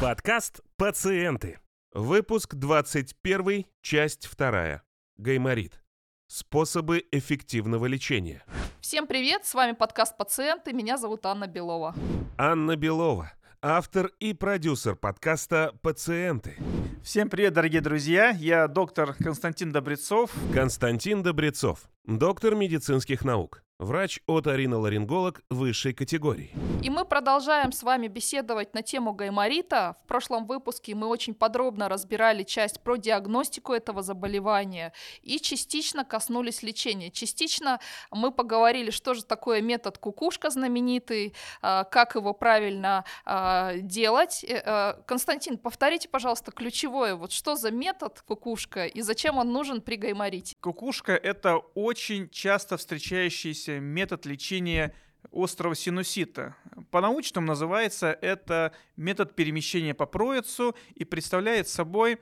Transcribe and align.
Подкаст 0.00 0.62
«Пациенты». 0.78 1.58
Выпуск 1.92 2.54
21, 2.54 3.66
часть 3.82 4.34
2. 4.34 4.80
Гайморит. 5.18 5.82
Способы 6.26 7.04
эффективного 7.12 7.84
лечения. 7.84 8.42
Всем 8.80 9.06
привет, 9.06 9.44
с 9.44 9.52
вами 9.52 9.72
подкаст 9.72 10.16
«Пациенты», 10.16 10.72
меня 10.72 10.96
зовут 10.96 11.26
Анна 11.26 11.46
Белова. 11.46 11.94
Анна 12.38 12.76
Белова, 12.76 13.34
автор 13.60 14.10
и 14.20 14.32
продюсер 14.32 14.96
подкаста 14.96 15.74
«Пациенты». 15.82 16.56
Всем 17.02 17.28
привет, 17.28 17.52
дорогие 17.52 17.82
друзья, 17.82 18.30
я 18.30 18.68
доктор 18.68 19.12
Константин 19.12 19.70
Добрецов. 19.70 20.30
Константин 20.54 21.22
Добрецов, 21.22 21.90
доктор 22.06 22.54
медицинских 22.54 23.24
наук, 23.24 23.62
врач-оториноларинголог 23.78 25.42
высшей 25.48 25.94
категории. 25.94 26.50
И 26.82 26.90
мы 26.90 27.04
продолжаем 27.04 27.72
с 27.72 27.82
вами 27.82 28.08
беседовать 28.08 28.74
на 28.74 28.82
тему 28.82 29.12
гайморита. 29.12 29.96
В 30.04 30.06
прошлом 30.06 30.46
выпуске 30.46 30.94
мы 30.94 31.06
очень 31.06 31.34
подробно 31.34 31.88
разбирали 31.88 32.42
часть 32.42 32.80
про 32.82 32.96
диагностику 32.96 33.72
этого 33.72 34.02
заболевания 34.02 34.92
и 35.22 35.38
частично 35.38 36.04
коснулись 36.04 36.62
лечения. 36.62 37.10
Частично 37.10 37.80
мы 38.10 38.32
поговорили, 38.32 38.90
что 38.90 39.14
же 39.14 39.24
такое 39.24 39.62
метод 39.62 39.98
кукушка 39.98 40.50
знаменитый, 40.50 41.34
а, 41.62 41.84
как 41.84 42.14
его 42.14 42.34
правильно 42.34 43.04
а, 43.24 43.74
делать. 43.76 44.44
Э, 44.44 44.62
э, 44.64 45.02
Константин, 45.06 45.56
повторите, 45.58 46.08
пожалуйста, 46.08 46.50
ключевое, 46.50 47.14
вот 47.14 47.32
что 47.32 47.56
за 47.56 47.70
метод 47.70 48.22
кукушка 48.26 48.86
и 48.86 49.00
зачем 49.00 49.38
он 49.38 49.52
нужен 49.52 49.80
при 49.80 49.96
гайморите? 49.96 50.56
Кукушка– 50.60 51.12
это 51.22 51.58
очень 51.74 51.89
часто 51.94 52.76
встречающийся 52.76 53.80
метод 53.80 54.26
лечения 54.26 54.94
острого 55.32 55.74
синусита. 55.74 56.56
По-научному 56.90 57.46
называется 57.46 58.16
это 58.20 58.72
метод 58.96 59.34
перемещения 59.34 59.94
по 59.94 60.06
проецу 60.06 60.74
и 60.94 61.04
представляет 61.04 61.68
собой 61.68 62.18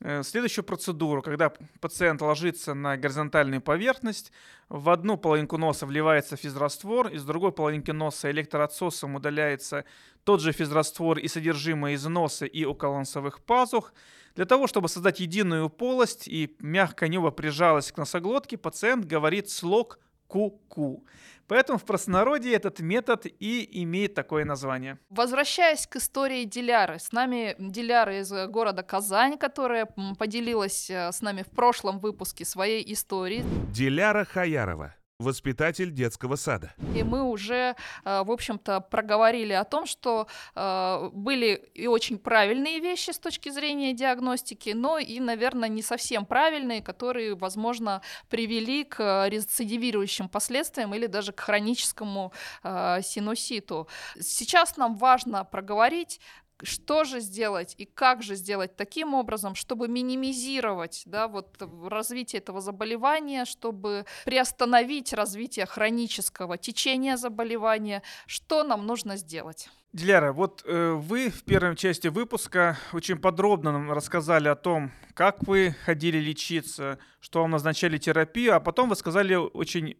э, 0.00 0.22
следующую 0.22 0.64
процедуру, 0.64 1.22
когда 1.22 1.52
пациент 1.80 2.20
ложится 2.20 2.74
на 2.74 2.96
горизонтальную 2.96 3.60
поверхность, 3.60 4.32
в 4.68 4.88
одну 4.90 5.16
половинку 5.16 5.58
носа 5.58 5.86
вливается 5.86 6.36
физраствор, 6.36 7.08
из 7.08 7.24
другой 7.24 7.52
половинки 7.52 7.90
носа 7.90 8.30
электроотсосом 8.30 9.14
удаляется 9.14 9.84
тот 10.24 10.40
же 10.40 10.52
физраствор 10.52 11.18
и 11.18 11.28
содержимое 11.28 11.94
из 11.94 12.04
носа 12.06 12.46
и 12.46 12.64
околоносовых 12.64 13.40
пазух. 13.40 13.92
Для 14.34 14.44
того, 14.44 14.66
чтобы 14.66 14.88
создать 14.88 15.20
единую 15.20 15.68
полость 15.68 16.26
и 16.26 16.56
мягко 16.60 17.08
небо 17.08 17.30
прижалось 17.30 17.92
к 17.92 17.96
носоглотке, 17.96 18.56
пациент 18.56 19.04
говорит 19.04 19.50
слог 19.50 19.98
ку-ку. 20.26 21.04
Поэтому 21.46 21.78
в 21.78 21.84
простонародье 21.84 22.54
этот 22.54 22.80
метод 22.80 23.26
и 23.26 23.82
имеет 23.82 24.14
такое 24.14 24.46
название. 24.46 24.98
Возвращаясь 25.10 25.86
к 25.86 25.96
истории 25.96 26.44
Диляры, 26.44 26.98
с 26.98 27.12
нами 27.12 27.54
Диляра 27.58 28.20
из 28.20 28.32
города 28.48 28.82
Казань, 28.82 29.36
которая 29.36 29.86
поделилась 30.18 30.88
э, 30.88 31.12
с 31.12 31.20
нами 31.20 31.42
в 31.42 31.50
прошлом 31.50 31.98
выпуске 31.98 32.46
своей 32.46 32.90
истории. 32.90 33.44
Диляра 33.70 34.24
Хаярова, 34.24 34.94
воспитатель 35.18 35.90
детского 35.92 36.36
сада. 36.36 36.74
И 36.94 37.02
мы 37.02 37.22
уже, 37.22 37.76
э, 38.04 38.22
в 38.22 38.30
общем-то, 38.30 38.80
проговорили 38.80 39.52
о 39.52 39.64
том, 39.64 39.86
что 39.86 40.26
э, 40.54 41.10
были 41.12 41.70
и 41.74 41.86
очень 41.86 42.18
правильные 42.18 42.80
вещи 42.80 43.10
с 43.10 43.18
точки 43.18 43.50
зрения 43.50 43.92
диагностики, 43.92 44.70
но 44.70 44.98
и, 44.98 45.20
наверное, 45.20 45.68
не 45.68 45.82
совсем 45.82 46.26
правильные, 46.26 46.82
которые, 46.82 47.34
возможно, 47.34 48.02
привели 48.28 48.84
к 48.84 49.28
рецидивирующим 49.28 50.28
последствиям 50.28 50.94
или 50.94 51.06
даже 51.06 51.32
к 51.32 51.40
хроническому 51.40 52.32
э, 52.62 53.00
синуситу. 53.02 53.88
Сейчас 54.20 54.76
нам 54.76 54.96
важно 54.96 55.44
проговорить, 55.44 56.20
что 56.62 57.04
же 57.04 57.20
сделать 57.20 57.74
и 57.78 57.84
как 57.84 58.22
же 58.22 58.34
сделать 58.34 58.76
таким 58.76 59.14
образом, 59.14 59.54
чтобы 59.54 59.88
минимизировать 59.88 61.02
да, 61.06 61.28
вот, 61.28 61.62
развитие 61.84 62.40
этого 62.40 62.60
заболевания, 62.60 63.44
чтобы 63.44 64.04
приостановить 64.24 65.12
развитие 65.12 65.66
хронического 65.66 66.58
течения 66.58 67.16
заболевания, 67.16 68.02
что 68.26 68.64
нам 68.64 68.86
нужно 68.86 69.16
сделать? 69.16 69.68
Диляра, 69.92 70.32
вот 70.32 70.62
э, 70.64 70.92
вы 70.92 71.28
в 71.28 71.44
первой 71.44 71.76
части 71.76 72.08
выпуска 72.08 72.78
очень 72.94 73.18
подробно 73.18 73.72
нам 73.72 73.92
рассказали 73.92 74.48
о 74.48 74.54
том, 74.54 74.90
как 75.12 75.42
вы 75.42 75.76
ходили 75.84 76.16
лечиться, 76.16 76.98
что 77.20 77.42
вам 77.42 77.50
назначали 77.50 77.98
терапию, 77.98 78.56
а 78.56 78.60
потом 78.60 78.88
вы 78.88 78.96
сказали 78.96 79.34
очень 79.34 79.98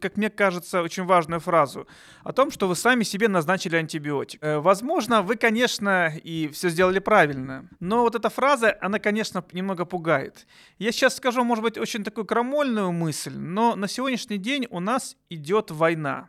как 0.00 0.16
мне 0.16 0.30
кажется, 0.30 0.82
очень 0.82 1.04
важную 1.04 1.40
фразу 1.40 1.86
о 2.22 2.32
том, 2.32 2.50
что 2.50 2.68
вы 2.68 2.76
сами 2.76 3.04
себе 3.04 3.28
назначили 3.28 3.76
антибиотик. 3.76 4.42
Э, 4.42 4.58
возможно, 4.58 5.22
вы, 5.22 5.36
конечно, 5.36 6.12
и 6.22 6.48
все 6.48 6.68
сделали 6.68 6.98
правильно, 6.98 7.68
но 7.80 8.02
вот 8.02 8.14
эта 8.14 8.30
фраза, 8.30 8.76
она, 8.80 8.98
конечно, 8.98 9.44
немного 9.52 9.84
пугает. 9.84 10.46
Я 10.78 10.92
сейчас 10.92 11.16
скажу, 11.16 11.44
может 11.44 11.62
быть, 11.62 11.78
очень 11.78 12.04
такую 12.04 12.24
крамольную 12.24 12.92
мысль, 12.92 13.36
но 13.36 13.76
на 13.76 13.88
сегодняшний 13.88 14.38
день 14.38 14.66
у 14.70 14.80
нас 14.80 15.16
идет 15.30 15.70
война. 15.70 16.28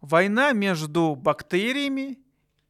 Война 0.00 0.52
между 0.52 1.14
бактериями 1.14 2.18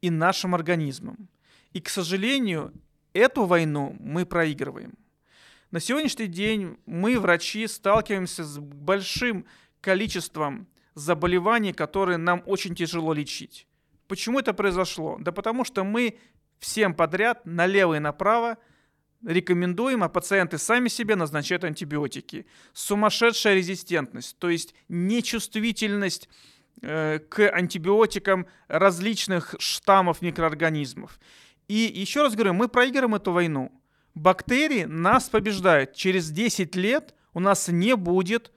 и 0.01 0.09
нашим 0.09 0.55
организмом. 0.55 1.29
И, 1.73 1.81
к 1.81 1.89
сожалению, 1.89 2.73
эту 3.13 3.45
войну 3.45 3.95
мы 3.99 4.25
проигрываем. 4.25 4.93
На 5.71 5.79
сегодняшний 5.79 6.25
день 6.25 6.77
мы, 6.87 7.19
врачи, 7.19 7.67
сталкиваемся 7.67 8.43
с 8.43 8.57
большим 8.57 9.45
количеством 9.81 10.67
заболеваний, 10.95 11.73
которые 11.73 12.17
нам 12.17 12.43
очень 12.45 12.75
тяжело 12.75 13.13
лечить. 13.13 13.67
Почему 14.07 14.39
это 14.39 14.53
произошло? 14.53 15.17
Да 15.19 15.31
потому 15.31 15.63
что 15.63 15.83
мы 15.83 16.17
всем 16.59 16.93
подряд, 16.93 17.45
налево 17.45 17.95
и 17.95 17.99
направо, 17.99 18.57
рекомендуем, 19.25 20.03
а 20.03 20.09
пациенты 20.09 20.57
сами 20.57 20.87
себе 20.87 21.15
назначают 21.15 21.63
антибиотики. 21.63 22.45
Сумасшедшая 22.73 23.55
резистентность, 23.55 24.37
то 24.39 24.49
есть 24.49 24.73
нечувствительность 24.87 26.29
э, 26.81 27.19
к 27.19 27.49
антибиотикам 27.49 28.47
различных 28.67 29.55
штаммов 29.59 30.21
микроорганизмов. 30.21 31.19
И 31.67 31.91
еще 31.93 32.23
раз 32.23 32.33
говорю, 32.33 32.53
мы 32.53 32.67
проигрываем 32.67 33.15
эту 33.15 33.31
войну. 33.31 33.71
Бактерии 34.15 34.85
нас 34.85 35.29
побеждают. 35.29 35.93
Через 35.93 36.31
10 36.31 36.75
лет 36.75 37.13
у 37.33 37.39
нас 37.39 37.67
не 37.67 37.95
будет 37.95 38.51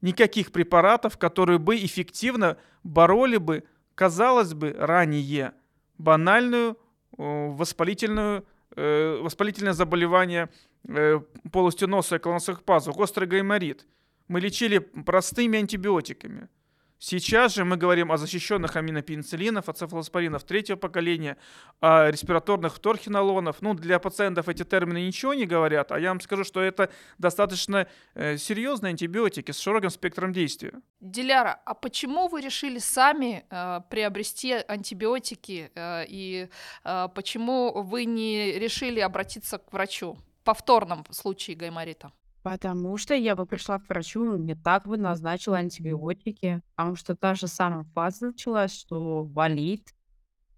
никаких 0.00 0.52
препаратов, 0.52 1.18
которые 1.18 1.58
бы 1.58 1.76
эффективно 1.76 2.56
бороли 2.82 3.36
бы, 3.36 3.64
казалось 3.94 4.54
бы, 4.54 4.74
ранее 4.78 5.52
банальную 5.98 6.78
воспалительную, 7.16 8.46
э, 8.76 9.20
воспалительное 9.22 9.72
заболевание 9.72 10.48
э, 10.88 11.20
полостью 11.52 11.88
носа 11.88 12.16
и 12.16 12.18
колоносовых 12.18 12.62
пазух, 12.62 12.98
острый 12.98 13.26
гайморит. 13.26 13.86
Мы 14.28 14.40
лечили 14.40 14.78
простыми 14.78 15.58
антибиотиками– 15.58 16.48
Сейчас 17.02 17.54
же 17.54 17.64
мы 17.64 17.78
говорим 17.78 18.12
о 18.12 18.18
защищенных 18.18 18.76
аминопенициллинов, 18.76 19.70
ацефалоспоринов 19.70 20.44
третьего 20.44 20.76
поколения, 20.76 21.38
о 21.80 22.10
респираторных 22.10 22.78
торхинолонов. 22.78 23.62
Ну, 23.62 23.72
для 23.72 23.98
пациентов 23.98 24.50
эти 24.50 24.64
термины 24.64 25.06
ничего 25.06 25.32
не 25.32 25.46
говорят, 25.46 25.92
а 25.92 25.98
я 25.98 26.10
вам 26.10 26.20
скажу, 26.20 26.44
что 26.44 26.60
это 26.60 26.90
достаточно 27.16 27.88
э, 28.14 28.36
серьезные 28.36 28.90
антибиотики 28.90 29.50
с 29.50 29.58
широким 29.58 29.88
спектром 29.88 30.34
действия. 30.34 30.74
Диляра, 31.00 31.58
а 31.64 31.72
почему 31.72 32.28
вы 32.28 32.42
решили 32.42 32.78
сами 32.78 33.46
э, 33.48 33.80
приобрести 33.88 34.52
антибиотики 34.68 35.72
э, 35.74 36.04
и 36.06 36.50
э, 36.84 37.08
почему 37.14 37.82
вы 37.82 38.04
не 38.04 38.52
решили 38.58 39.00
обратиться 39.00 39.56
к 39.56 39.72
врачу? 39.72 40.18
повторном 40.50 41.04
случае 41.10 41.56
гайморита? 41.56 42.10
Потому 42.42 42.96
что 42.96 43.14
я 43.14 43.36
бы 43.36 43.44
пришла 43.44 43.78
к 43.78 43.88
врачу, 43.88 44.34
и 44.34 44.38
мне 44.38 44.54
так 44.54 44.86
бы 44.86 44.96
назначил 44.96 45.54
антибиотики, 45.54 46.62
потому 46.74 46.96
что 46.96 47.14
та 47.14 47.34
же 47.34 47.48
самая 47.48 47.84
фаза 47.94 48.28
началась, 48.28 48.74
что 48.74 49.24
болит, 49.24 49.94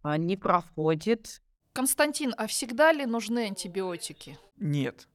а, 0.02 0.16
не 0.16 0.36
проходит. 0.36 1.42
Константин, 1.72 2.34
а 2.36 2.46
всегда 2.46 2.92
ли 2.92 3.06
нужны 3.06 3.46
антибиотики? 3.46 4.38
Нет. 4.56 5.08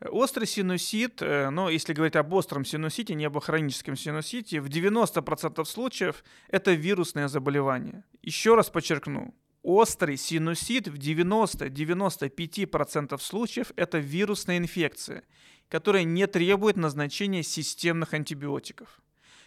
Острый 0.00 0.46
синусит, 0.46 1.20
ну, 1.20 1.68
если 1.68 1.92
говорить 1.92 2.14
об 2.14 2.32
остром 2.32 2.64
синусите, 2.64 3.14
не 3.14 3.24
об 3.24 3.36
хроническом 3.40 3.96
синусите, 3.96 4.60
в 4.60 4.68
90% 4.68 5.64
случаев 5.64 6.22
это 6.48 6.72
вирусное 6.72 7.26
заболевание. 7.26 8.04
Еще 8.22 8.54
раз 8.54 8.70
подчеркну, 8.70 9.34
острый 9.62 10.16
синусит 10.16 10.86
в 10.86 10.94
90-95% 10.94 13.20
случаев 13.20 13.72
это 13.74 13.98
вирусная 13.98 14.58
инфекция 14.58 15.24
которая 15.68 16.04
не 16.04 16.26
требует 16.26 16.76
назначения 16.76 17.42
системных 17.42 18.14
антибиотиков. 18.14 19.00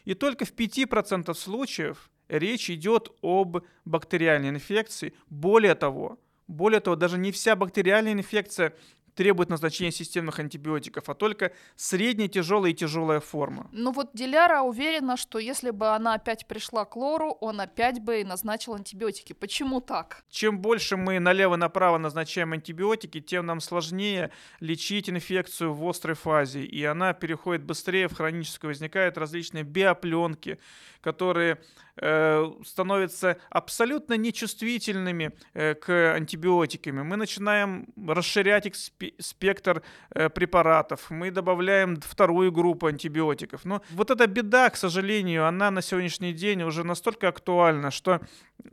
И 0.06 0.14
только 0.14 0.46
в 0.46 0.54
5% 0.54 1.34
случаев 1.34 2.10
речь 2.28 2.70
идет 2.70 3.12
об 3.22 3.64
бактериальной 3.86 4.50
инфекции. 4.50 5.14
Более 5.30 5.76
того, 5.76 6.20
более 6.48 6.80
того, 6.80 6.96
даже 6.96 7.18
не 7.18 7.32
вся 7.32 7.56
бактериальная 7.56 8.14
инфекция 8.14 8.76
требует 9.22 9.50
назначения 9.50 9.92
системных 9.92 10.40
антибиотиков, 10.40 11.08
а 11.08 11.14
только 11.14 11.52
средняя, 11.76 12.28
тяжелая 12.28 12.72
и 12.72 12.74
тяжелая 12.74 13.20
форма. 13.20 13.70
Ну 13.72 13.92
вот 13.92 14.10
Диляра 14.14 14.62
уверена, 14.62 15.16
что 15.16 15.38
если 15.38 15.70
бы 15.70 15.90
она 15.90 16.16
опять 16.16 16.48
пришла 16.48 16.86
к 16.86 16.96
Лору, 16.96 17.38
он 17.40 17.62
опять 17.62 18.00
бы 18.00 18.22
и 18.22 18.24
назначил 18.24 18.74
антибиотики. 18.74 19.34
Почему 19.34 19.80
так? 19.80 20.24
Чем 20.32 20.58
больше 20.58 20.98
мы 20.98 21.20
налево-направо 21.20 22.00
назначаем 22.00 22.54
антибиотики, 22.54 23.22
тем 23.22 23.46
нам 23.46 23.60
сложнее 23.60 24.32
лечить 24.60 25.08
инфекцию 25.08 25.72
в 25.72 25.88
острой 25.88 26.16
фазе, 26.16 26.64
и 26.64 26.84
она 26.84 27.14
переходит 27.14 27.64
быстрее 27.64 28.08
в 28.08 28.16
хроническую, 28.16 28.72
возникают 28.72 29.20
различные 29.20 29.64
биопленки, 29.64 30.58
которые 31.02 31.60
э, 31.98 32.52
становятся 32.66 33.38
абсолютно 33.50 34.16
нечувствительными 34.18 35.32
э, 35.54 35.76
к 35.76 36.16
антибиотикам. 36.16 37.06
Мы 37.06 37.18
начинаем 37.18 37.88
расширять 38.08 38.66
спектр 39.19 39.81
э, 40.13 40.30
препаратов, 40.30 41.10
мы 41.10 41.31
добавляем 41.31 42.00
вторую 42.02 42.52
группу 42.52 42.88
антибиотиков. 42.88 43.66
Но 43.66 43.81
вот 43.92 44.12
эта 44.12 44.28
беда, 44.28 44.69
к 44.69 44.78
сожалению, 44.78 45.48
она 45.48 45.72
на 45.72 45.81
сегодняшний 45.81 46.34
день 46.34 46.63
уже 46.63 46.84
настолько 46.84 47.28
актуальна, 47.28 47.92
что 47.92 48.22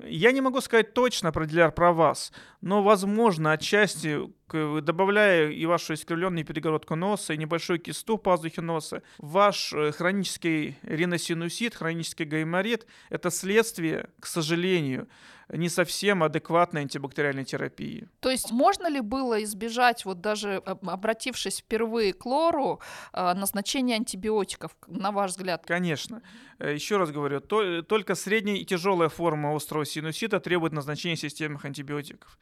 я 0.05 0.33
не 0.33 0.41
могу 0.41 0.61
сказать 0.61 0.95
точно 0.95 1.31
определяр 1.31 1.73
про 1.73 1.93
вас, 1.93 2.33
но, 2.61 2.83
возможно, 2.83 3.53
отчасти, 3.53 4.21
добавляя 4.51 5.51
и 5.51 5.67
вашу 5.67 5.95
искривленную 5.95 6.45
перегородку 6.45 6.95
носа, 6.95 7.35
и 7.35 7.37
небольшую 7.37 7.79
кисту 7.79 8.17
в 8.17 8.23
пазухе 8.23 8.61
носа, 8.61 9.03
ваш 9.19 9.73
э, 9.73 9.93
хронический 9.93 10.79
риносинусит, 10.83 11.75
хронический 11.75 12.25
гайморит– 12.25 12.87
это 13.11 13.31
следствие, 13.31 14.11
к 14.21 14.27
сожалению, 14.27 15.09
не 15.49 15.69
совсем 15.69 16.23
адекватной 16.23 16.83
антибактериальной 16.83 17.45
терапии. 17.45 18.09
То 18.21 18.31
есть 18.31 18.51
можно 18.51 18.89
ли 18.89 19.01
было 19.01 19.43
избежать, 19.45 20.05
вот 20.05 20.21
даже 20.21 20.57
обратившись 20.67 21.61
впервые 21.61 22.13
к 22.13 22.27
лору, 22.27 22.81
э, 23.13 23.35
назначения 23.35 23.95
антибиотиков, 23.95 24.77
на 24.87 25.11
ваш 25.11 25.33
взгляд? 25.33 25.65
Конечно. 25.67 26.23
Э, 26.59 26.75
Еще 26.75 26.97
раз 26.97 27.11
говорю, 27.11 27.41
только 27.41 28.15
средняя 28.15 28.57
и 28.57 28.65
тяжелая 28.65 29.09
форма 29.09 29.55
острого 29.55 29.85
синусита 29.85 30.41
требует 30.41 30.73
назначения 30.73 31.17
системных 31.17 31.65
антибиотиков. 31.65 32.39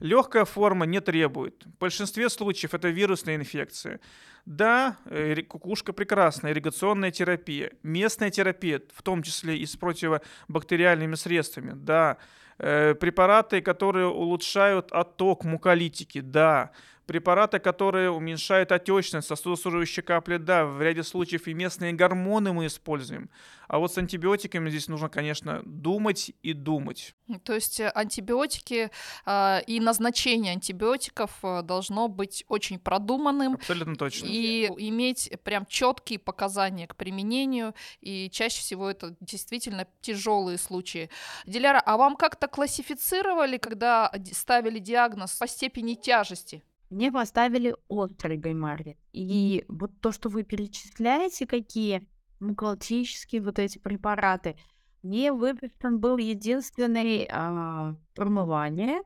Легкая 0.00 0.44
форма 0.44 0.86
не 0.86 1.00
требует. 1.00 1.64
В 1.64 1.78
большинстве 1.78 2.28
случаев 2.28 2.72
это 2.72 2.88
вирусная 2.88 3.34
инфекция. 3.36 3.98
Да, 4.46 4.96
э, 5.06 5.42
кукушка 5.42 5.92
прекрасная, 5.92 6.52
ирригационная 6.52 7.10
терапия, 7.10 7.72
местная 7.82 8.30
терапия, 8.30 8.80
в 8.94 9.02
том 9.02 9.22
числе 9.22 9.58
и 9.58 9.66
с 9.66 9.76
противобактериальными 9.76 11.16
средствами. 11.16 11.72
Да, 11.74 12.18
Э, 12.60 12.94
препараты, 12.94 13.60
которые 13.60 14.08
улучшают 14.08 14.90
отток 14.90 15.44
муколитики, 15.44 16.20
да. 16.20 16.72
Препараты, 17.08 17.58
которые 17.58 18.10
уменьшают 18.10 18.70
отечность, 18.70 19.28
сосудосуживающие 19.28 20.02
капли, 20.02 20.36
да, 20.36 20.66
в 20.66 20.82
ряде 20.82 21.02
случаев 21.02 21.48
и 21.48 21.54
местные 21.54 21.94
гормоны 21.94 22.52
мы 22.52 22.66
используем. 22.66 23.30
А 23.66 23.78
вот 23.78 23.94
с 23.94 23.96
антибиотиками 23.96 24.68
здесь 24.68 24.88
нужно, 24.88 25.08
конечно, 25.08 25.62
думать 25.64 26.32
и 26.42 26.52
думать. 26.52 27.14
То 27.44 27.54
есть 27.54 27.80
э, 27.80 27.90
антибиотики 27.94 28.90
э, 29.24 29.62
и 29.66 29.80
назначение 29.80 30.52
антибиотиков 30.52 31.30
э, 31.42 31.62
должно 31.62 32.08
быть 32.08 32.44
очень 32.46 32.78
продуманным. 32.78 33.54
Абсолютно 33.54 33.96
точно. 33.96 34.26
И 34.26 34.66
иметь 34.76 35.32
прям 35.44 35.64
четкие 35.64 36.18
показания 36.18 36.86
к 36.86 36.94
применению. 36.94 37.74
И 38.02 38.28
чаще 38.28 38.60
всего 38.60 38.90
это 38.90 39.16
действительно 39.20 39.86
тяжелые 40.02 40.58
случаи. 40.58 41.08
Диляра, 41.46 41.80
а 41.86 41.96
вам 41.96 42.16
как-то 42.16 42.48
классифицировали, 42.48 43.56
когда 43.56 44.12
ставили 44.30 44.78
диагноз 44.78 45.36
по 45.36 45.48
степени 45.48 45.94
тяжести? 45.94 46.62
Мне 46.90 47.12
поставили 47.12 47.76
острый 47.88 48.38
гайморит. 48.38 48.96
И 49.12 49.64
вот 49.68 49.90
то, 50.00 50.10
что 50.10 50.28
вы 50.28 50.42
перечисляете, 50.42 51.46
какие 51.46 52.06
мукалтические 52.40 53.42
вот 53.42 53.58
эти 53.58 53.78
препараты, 53.78 54.56
мне 55.02 55.32
выписан 55.32 56.00
был 56.00 56.16
единственный 56.16 57.28
а, 57.30 57.94
промывание, 58.14 59.02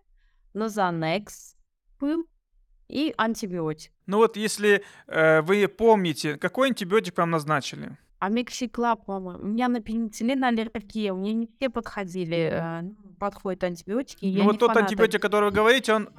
Нозанекс 0.55 1.57
был 1.99 2.27
и 2.89 3.15
антибиотик. 3.17 3.93
Ну 4.07 4.19
вот 4.19 4.37
если 4.37 4.85
э, 5.07 5.41
вы 5.43 5.67
помните, 5.67 6.37
какой 6.37 6.69
антибиотик 6.69 7.17
вам 7.17 7.31
назначили? 7.31 7.97
Амиксиклап, 8.19 9.07
по-моему. 9.07 9.43
У 9.43 9.47
меня 9.47 9.69
на 9.69 9.81
пенициллин 9.81 10.45
аллергия, 10.45 11.13
у 11.13 11.17
меня 11.17 11.33
не 11.33 11.47
все 11.47 11.71
подходили, 11.71 12.51
э, 12.53 12.83
подходят 13.19 13.65
антибиотики. 13.65 14.27
Ну 14.37 14.45
вот 14.45 14.59
тот 14.59 14.77
антибиотик, 14.77 15.23
который 15.23 15.47
вы 15.47 15.57
говорите, 15.57 15.95
он 15.95 16.11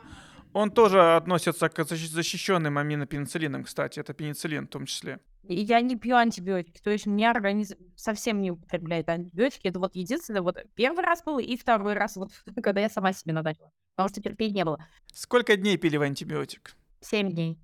он 0.54 0.72
тоже 0.72 1.16
относится 1.16 1.70
к 1.70 1.84
защищенным 1.84 2.78
аминопенициллином, 2.78 3.64
кстати. 3.64 4.00
Это 4.00 4.14
пенициллин 4.14 4.68
в 4.68 4.70
том 4.70 4.86
числе. 4.86 5.20
Я 5.44 5.82
не 5.82 5.98
пью 5.98 6.16
антибиотики, 6.16 6.80
то 6.82 6.90
есть 6.90 7.06
у 7.06 7.10
меня 7.10 7.32
организм 7.32 7.76
совсем 7.98 8.42
не 8.42 8.52
употребляет 8.52 9.10
антибиотики. 9.10 9.68
Это 9.68 9.80
вот 9.80 9.96
единственное, 9.96 10.42
вот 10.42 10.58
первый 10.76 11.04
раз 11.04 11.22
был 11.24 11.38
и 11.40 11.58
второй 11.58 11.94
раз, 11.94 12.16
вот 12.16 12.32
когда 12.64 12.82
я 12.82 12.90
сама 12.90 13.12
себе 13.12 13.34
назначила. 13.34 13.72
Потому 13.96 14.10
что 14.10 14.22
терпения 14.22 14.54
не 14.54 14.66
было. 14.66 14.86
Сколько 15.14 15.58
дней 15.58 15.78
пили 15.78 15.98
вы 15.98 16.06
антибиотик? 16.06 16.76
Семь 17.02 17.32
дней. 17.32 17.60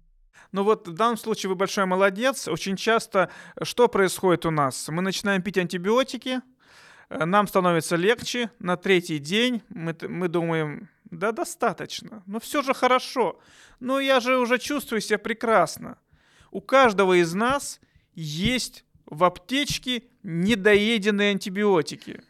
Ну 0.51 0.63
вот 0.63 0.87
в 0.87 0.93
данном 0.93 1.17
случае 1.17 1.49
вы 1.49 1.55
большой 1.55 1.85
молодец. 1.85 2.47
Очень 2.47 2.75
часто 2.75 3.29
что 3.61 3.87
происходит 3.87 4.45
у 4.45 4.51
нас? 4.51 4.89
Мы 4.89 5.01
начинаем 5.01 5.41
пить 5.41 5.57
антибиотики, 5.57 6.41
э, 7.09 7.25
нам 7.25 7.47
становится 7.47 7.95
легче. 7.95 8.51
На 8.59 8.75
третий 8.75 9.19
день 9.19 9.61
мы, 9.69 9.95
мы 10.01 10.27
думаем, 10.27 10.89
да 11.11 11.31
достаточно. 11.31 12.23
Но 12.25 12.39
все 12.39 12.61
же 12.61 12.73
хорошо. 12.73 13.39
Но 13.79 13.99
я 13.99 14.19
же 14.19 14.37
уже 14.37 14.57
чувствую 14.57 15.01
себя 15.01 15.17
прекрасно. 15.17 15.97
У 16.51 16.61
каждого 16.61 17.19
из 17.19 17.33
нас 17.33 17.79
есть 18.13 18.85
в 19.05 19.23
аптечке 19.23 20.03
недоеденные 20.23 21.31
антибиотики. 21.31 22.21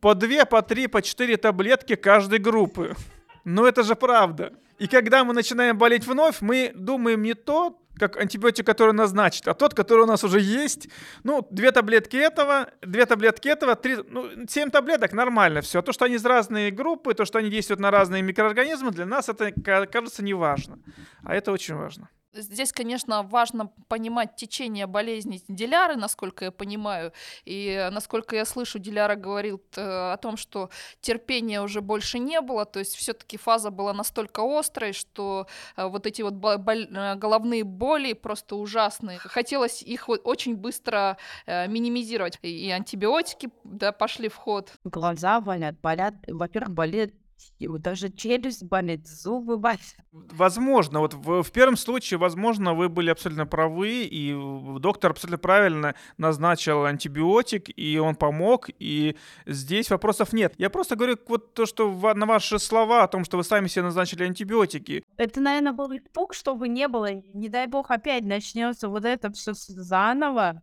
По 0.00 0.14
две, 0.14 0.44
по 0.46 0.62
три, 0.62 0.86
по 0.86 1.02
четыре 1.02 1.36
таблетки 1.36 1.94
каждой 1.94 2.38
группы. 2.38 2.96
Но 3.44 3.66
это 3.66 3.82
же 3.82 3.94
правда. 3.94 4.52
И 4.78 4.86
когда 4.86 5.24
мы 5.24 5.32
начинаем 5.32 5.78
болеть 5.78 6.06
вновь, 6.06 6.40
мы 6.40 6.72
думаем 6.74 7.22
не 7.22 7.34
то, 7.34 7.78
как 7.98 8.16
антибиотик, 8.16 8.66
который 8.66 8.94
назначит, 8.94 9.46
а 9.48 9.54
тот, 9.54 9.74
который 9.74 10.02
у 10.02 10.06
нас 10.06 10.24
уже 10.24 10.40
есть. 10.40 10.88
Ну, 11.24 11.46
две 11.50 11.72
таблетки 11.72 12.16
этого, 12.16 12.70
две 12.82 13.06
таблетки 13.06 13.48
этого, 13.48 13.76
три, 13.76 13.96
ну, 14.08 14.28
семь 14.48 14.70
таблеток, 14.70 15.12
нормально 15.12 15.60
все. 15.60 15.80
А 15.80 15.82
то, 15.82 15.92
что 15.92 16.04
они 16.04 16.14
из 16.14 16.24
разные 16.24 16.70
группы, 16.70 17.14
то, 17.14 17.24
что 17.24 17.38
они 17.38 17.50
действуют 17.50 17.80
на 17.80 17.90
разные 17.90 18.22
микроорганизмы, 18.22 18.90
для 18.90 19.06
нас 19.06 19.28
это 19.28 19.52
кажется 19.52 20.24
не 20.24 20.34
важно. 20.34 20.78
А 21.24 21.34
это 21.34 21.52
очень 21.52 21.74
важно. 21.74 22.08
Здесь, 22.34 22.72
конечно, 22.72 23.22
важно 23.22 23.66
понимать 23.88 24.36
течение 24.36 24.86
болезни 24.86 25.40
Диляры, 25.48 25.96
насколько 25.96 26.46
я 26.46 26.50
понимаю. 26.50 27.12
И 27.44 27.88
насколько 27.92 28.36
я 28.36 28.46
слышу, 28.46 28.78
Диляра 28.78 29.16
говорил 29.16 29.62
э, 29.76 30.12
о 30.12 30.16
том, 30.16 30.38
что 30.38 30.70
терпения 31.02 31.60
уже 31.60 31.82
больше 31.82 32.18
не 32.18 32.40
было. 32.40 32.64
То 32.64 32.78
есть 32.78 32.96
все-таки 32.96 33.36
фаза 33.36 33.70
была 33.70 33.92
настолько 33.92 34.42
острой, 34.42 34.94
что 34.94 35.46
э, 35.76 35.86
вот 35.86 36.06
эти 36.06 36.22
вот 36.22 36.34
э, 36.34 37.14
головные 37.16 37.64
боли 37.64 38.14
просто 38.14 38.56
ужасные. 38.56 39.18
Хотелось 39.18 39.82
их 39.82 40.08
очень 40.08 40.56
быстро 40.56 41.18
минимизировать. 41.46 42.38
И 42.42 42.70
антибиотики 42.70 43.50
да, 43.64 43.92
пошли 43.92 44.28
в 44.28 44.36
ход. 44.36 44.72
Глаза 44.84 45.40
болят, 45.40 45.78
болят. 45.80 46.14
Во-первых, 46.26 46.70
болит 46.70 47.14
даже 47.58 48.10
челюсть 48.10 48.64
болит, 48.64 49.06
зубы 49.06 49.56
болят. 49.58 49.80
Возможно, 50.12 51.00
вот 51.00 51.14
в, 51.14 51.42
в 51.42 51.52
первом 51.52 51.76
случае, 51.76 52.18
возможно, 52.18 52.74
вы 52.74 52.88
были 52.88 53.10
абсолютно 53.10 53.46
правы, 53.46 54.04
и 54.04 54.34
доктор 54.78 55.12
абсолютно 55.12 55.38
правильно 55.38 55.94
назначил 56.18 56.84
антибиотик, 56.84 57.66
и 57.76 57.98
он 57.98 58.14
помог, 58.14 58.68
и 58.78 59.16
здесь 59.46 59.90
вопросов 59.90 60.32
нет. 60.32 60.54
Я 60.58 60.70
просто 60.70 60.96
говорю 60.96 61.16
вот 61.28 61.54
то, 61.54 61.66
что 61.66 61.90
в, 61.90 62.14
на 62.14 62.26
ваши 62.26 62.58
слова 62.58 63.04
о 63.04 63.08
том, 63.08 63.24
что 63.24 63.36
вы 63.36 63.44
сами 63.44 63.68
себе 63.68 63.84
назначили 63.84 64.24
антибиотики. 64.24 65.04
Это, 65.16 65.40
наверное, 65.40 65.72
был 65.72 65.90
испуг, 65.96 66.34
чтобы 66.34 66.68
не 66.68 66.88
было, 66.88 67.10
не 67.34 67.48
дай 67.48 67.66
бог, 67.66 67.90
опять 67.90 68.24
начнется 68.24 68.88
вот 68.88 69.04
это 69.04 69.30
все 69.32 69.52
заново. 69.54 70.62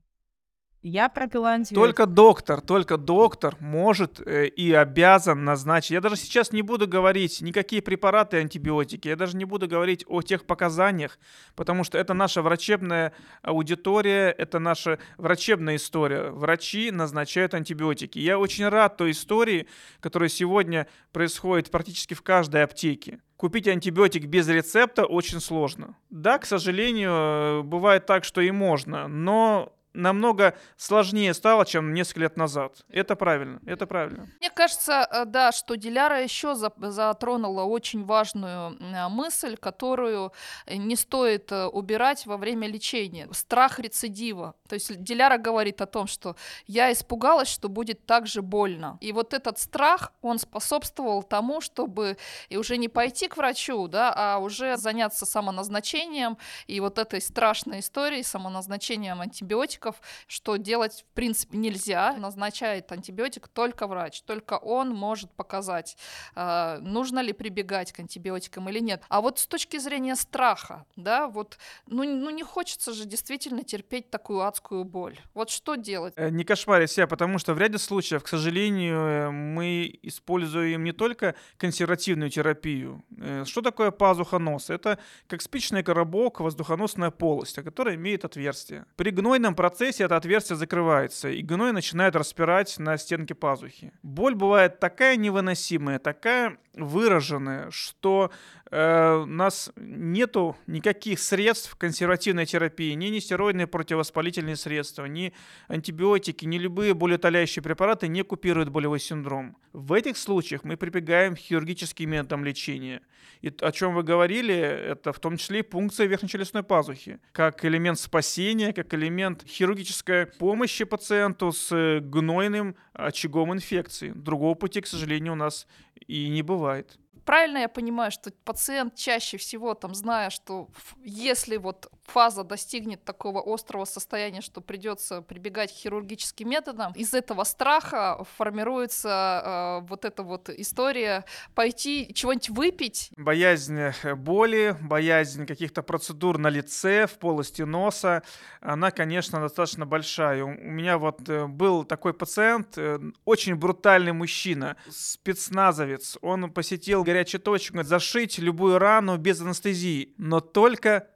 Я 0.81 1.09
пропила 1.09 1.51
антибиотик. 1.51 1.75
Только 1.75 2.05
доктор, 2.05 2.61
только 2.61 2.97
доктор 2.97 3.57
может 3.59 4.21
э, 4.25 4.47
и 4.47 4.71
обязан 4.71 5.43
назначить. 5.43 5.91
Я 5.91 5.99
даже 5.99 6.15
сейчас 6.15 6.53
не 6.53 6.61
буду 6.61 6.87
говорить 6.87 7.41
никакие 7.41 7.81
препараты 7.81 8.37
антибиотики, 8.37 9.09
я 9.09 9.17
даже 9.17 9.35
не 9.35 9.43
буду 9.43 9.67
говорить 9.67 10.05
о 10.07 10.21
тех 10.21 10.45
показаниях, 10.45 11.19
потому 11.55 11.83
что 11.83 11.97
это 11.97 12.13
наша 12.13 12.41
врачебная 12.41 13.11
аудитория, 13.41 14.31
это 14.31 14.59
наша 14.59 14.99
врачебная 15.17 15.75
история. 15.75 16.31
Врачи 16.31 16.91
назначают 16.91 17.53
антибиотики. 17.53 18.19
Я 18.19 18.39
очень 18.39 18.69
рад 18.69 18.95
той 18.95 19.11
истории, 19.11 19.67
которая 19.99 20.29
сегодня 20.29 20.87
происходит 21.11 21.71
практически 21.71 22.13
в 22.13 22.21
каждой 22.21 22.63
аптеке 22.63 23.19
купить 23.35 23.69
антибиотик 23.69 24.25
без 24.25 24.49
рецепта 24.49 25.05
очень 25.05 25.39
сложно. 25.39 25.95
Да, 26.09 26.39
к 26.39 26.45
сожалению, 26.45 27.11
э, 27.11 27.61
бывает 27.63 28.05
так, 28.05 28.25
что 28.25 28.41
и 28.41 28.51
можно, 28.51 29.07
но 29.07 29.73
намного 29.93 30.55
сложнее 30.77 31.33
стало, 31.33 31.65
чем 31.65 31.93
несколько 31.93 32.21
лет 32.21 32.37
назад. 32.37 32.77
Это 32.89 33.15
правильно, 33.15 33.59
это 33.65 33.87
правильно. 33.87 34.27
Мне 34.39 34.49
кажется, 34.49 35.07
э, 35.09 35.25
да, 35.25 35.51
что 35.51 35.75
Диляра 35.75 36.21
еще 36.21 36.55
затронула 36.55 37.63
очень 37.63 38.05
важную 38.05 38.77
а, 38.95 39.09
мысль, 39.09 39.57
которую 39.57 40.31
не 40.67 40.95
стоит 40.95 41.51
э, 41.51 41.65
убирать 41.65 42.25
во 42.25 42.37
время 42.37 42.67
лечения. 42.67 43.27
Страх 43.31 43.79
рецидива. 43.79 44.55
То 44.67 44.75
есть 44.75 45.03
Диляра 45.03 45.37
говорит 45.37 45.81
о 45.81 45.85
том, 45.85 46.07
что 46.07 46.35
я 46.67 46.91
испугалась, 46.91 47.49
что 47.49 47.69
будет 47.69 48.05
так 48.05 48.27
же 48.27 48.41
больно. 48.41 48.97
И 49.01 49.11
вот 49.11 49.33
этот 49.33 49.59
страх, 49.59 50.13
он 50.21 50.39
способствовал 50.39 51.23
тому, 51.23 51.61
чтобы 51.61 52.17
и 52.49 52.57
уже 52.57 52.77
не 52.77 52.87
пойти 52.87 53.27
к 53.27 53.37
врачу, 53.37 53.87
да, 53.87 54.13
а 54.15 54.37
уже 54.37 54.77
заняться 54.77 55.25
самоназначением 55.25 56.37
и 56.67 56.79
вот 56.79 56.97
этой 56.97 57.21
страшной 57.21 57.79
историей 57.79 58.23
самоназначением 58.23 59.21
антибиотиков, 59.21 59.78
что 60.27 60.57
делать 60.57 61.05
в 61.09 61.13
принципе 61.15 61.57
нельзя. 61.57 62.15
Назначает 62.17 62.91
антибиотик 62.91 63.47
только 63.47 63.87
врач, 63.87 64.21
только 64.23 64.57
он 64.57 64.89
может 64.89 65.31
показать, 65.31 65.97
э, 66.35 66.77
нужно 66.81 67.19
ли 67.19 67.33
прибегать 67.33 67.91
к 67.91 67.99
антибиотикам 67.99 68.69
или 68.69 68.79
нет. 68.79 69.03
А 69.09 69.21
вот 69.21 69.39
с 69.39 69.47
точки 69.47 69.77
зрения 69.77 70.15
страха, 70.15 70.85
да, 70.95 71.27
вот, 71.27 71.57
ну, 71.87 72.03
ну 72.03 72.29
не 72.29 72.43
хочется 72.43 72.93
же 72.93 73.05
действительно 73.05 73.63
терпеть 73.63 74.09
такую 74.09 74.41
адскую 74.41 74.83
боль. 74.83 75.17
Вот 75.33 75.49
что 75.49 75.75
делать? 75.75 76.13
Э, 76.15 76.29
не 76.29 76.43
кошмарить 76.43 76.91
себя, 76.91 77.07
потому 77.07 77.39
что 77.39 77.53
в 77.53 77.59
ряде 77.59 77.77
случаев, 77.77 78.23
к 78.23 78.27
сожалению, 78.27 78.99
э, 78.99 79.31
мы 79.31 79.99
используем 80.03 80.83
не 80.83 80.91
только 80.91 81.35
консервативную 81.57 82.29
терапию. 82.29 83.03
Что 83.45 83.61
такое 83.61 83.91
пазуха 83.91 84.39
носа? 84.39 84.73
Это 84.73 84.99
как 85.27 85.41
спичный 85.41 85.83
коробок, 85.83 86.39
воздухоносная 86.39 87.11
полость, 87.11 87.55
которая 87.55 87.95
имеет 87.95 88.25
отверстие. 88.25 88.85
При 88.95 89.11
гнойном 89.11 89.55
процессе 89.55 89.68
это 90.03 90.15
отверстие 90.15 90.57
закрывается, 90.57 91.29
и 91.29 91.41
гной 91.41 91.71
начинает 91.71 92.15
распирать 92.15 92.77
на 92.79 92.97
стенке 92.97 93.35
пазухи. 93.35 93.91
Боль 94.03 94.35
бывает 94.35 94.79
такая 94.79 95.15
невыносимая, 95.15 95.99
такая 95.99 96.57
выраженная, 96.73 97.69
что 97.71 98.31
э, 98.71 99.21
у 99.23 99.25
нас 99.25 99.71
нету 99.75 100.55
никаких 100.67 101.19
средств 101.19 101.75
консервативной 101.75 102.45
терапии, 102.45 102.93
ни 102.93 103.07
нестероидные 103.07 103.67
противовоспалительные 103.67 104.55
средства, 104.55 105.05
ни 105.05 105.33
антибиотики, 105.67 106.45
ни 106.45 106.57
любые 106.57 106.93
болеутоляющие 106.93 107.63
препараты 107.63 108.07
не 108.07 108.23
купируют 108.23 108.69
болевой 108.69 108.99
синдром. 108.99 109.57
В 109.73 109.93
этих 109.93 110.17
случаях 110.17 110.63
мы 110.63 110.77
прибегаем 110.77 111.35
к 111.35 111.39
хирургическим 111.39 112.09
методам 112.09 112.43
лечения. 112.45 113.01
И 113.41 113.53
о 113.61 113.71
чем 113.71 113.95
вы 113.95 114.03
говорили, 114.03 114.53
это 114.53 115.13
в 115.13 115.19
том 115.19 115.37
числе 115.37 115.59
и 115.59 115.63
пункция 115.63 116.07
верхнечелюстной 116.07 116.63
пазухи, 116.63 117.19
как 117.31 117.63
элемент 117.63 117.99
спасения, 117.99 118.73
как 118.73 118.93
элемент 118.93 119.43
хирургической 119.59 120.25
помощи 120.25 120.85
пациенту 120.85 121.51
с 121.51 121.99
гнойным 121.99 122.77
очагом 122.93 123.53
инфекции. 123.53 124.13
Другого 124.15 124.55
пути, 124.55 124.79
к 124.79 124.87
сожалению, 124.87 125.33
у 125.33 125.35
нас 125.35 125.67
и 126.07 126.29
не 126.29 126.41
бывает 126.43 126.97
правильно 127.29 127.59
я 127.59 127.69
понимаю, 127.69 128.09
что 128.09 128.31
пациент 128.43 128.95
чаще 128.95 129.37
всего, 129.37 129.75
там, 129.75 129.93
зная, 129.93 130.31
что 130.31 130.67
если 131.03 131.57
вот 131.57 131.87
фаза 132.07 132.43
достигнет 132.43 133.03
такого 133.03 133.53
острого 133.53 133.85
состояния, 133.85 134.41
что 134.41 134.61
придется 134.61 135.21
прибегать 135.21 135.71
к 135.71 135.75
хирургическим 135.75 136.49
методам, 136.49 136.91
из 136.93 137.13
этого 137.13 137.43
страха 137.43 138.25
формируется 138.37 139.79
э, 139.83 139.87
вот 139.87 140.05
эта 140.05 140.23
вот 140.23 140.49
история 140.49 141.23
пойти 141.53 142.11
чего-нибудь 142.15 142.49
выпить. 142.49 143.11
Боязнь 143.15 143.79
э, 143.79 144.15
боли, 144.15 144.75
боязнь 144.81 145.45
каких-то 145.45 145.83
процедур 145.83 146.39
на 146.39 146.49
лице, 146.49 147.05
в 147.05 147.19
полости 147.19 147.61
носа, 147.61 148.23
она, 148.59 148.89
конечно, 148.89 149.39
достаточно 149.39 149.85
большая. 149.85 150.43
У 150.43 150.49
меня 150.49 150.97
вот 150.97 151.29
э, 151.29 151.45
был 151.45 151.83
такой 151.83 152.15
пациент, 152.15 152.75
э, 152.77 152.99
очень 153.25 153.55
брутальный 153.55 154.13
мужчина, 154.13 154.77
спецназовец. 154.89 156.17
Он 156.21 156.51
посетил 156.51 157.03
горячую 157.19 157.41
точка, 157.41 157.83
зашить 157.83 158.39
любую 158.39 158.79
рану 158.79 159.17
без 159.17 159.41
анестезии, 159.41 160.13
но 160.17 160.39
только 160.39 161.07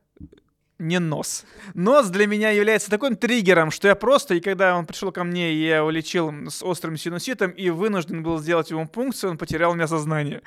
не 0.79 0.99
нос. 0.99 1.45
Нос 1.75 2.09
для 2.09 2.27
меня 2.27 2.49
является 2.49 2.89
таким 2.89 3.15
триггером, 3.15 3.71
что 3.71 3.87
я 3.87 3.95
просто, 3.95 4.35
и 4.35 4.41
когда 4.41 4.75
он 4.75 4.85
пришел 4.85 5.13
ко 5.13 5.23
мне, 5.23 5.53
я 5.53 5.77
его 5.77 5.89
лечил 5.91 6.33
с 6.49 6.61
острым 6.61 6.97
синуситом 6.97 7.51
и 7.51 7.69
вынужден 7.69 8.21
был 8.21 8.37
сделать 8.39 8.69
ему 8.71 8.87
пункцию, 8.87 9.31
он 9.31 9.37
потерял 9.37 9.71
у 9.71 9.75
меня 9.75 9.87
сознание. 9.87 10.41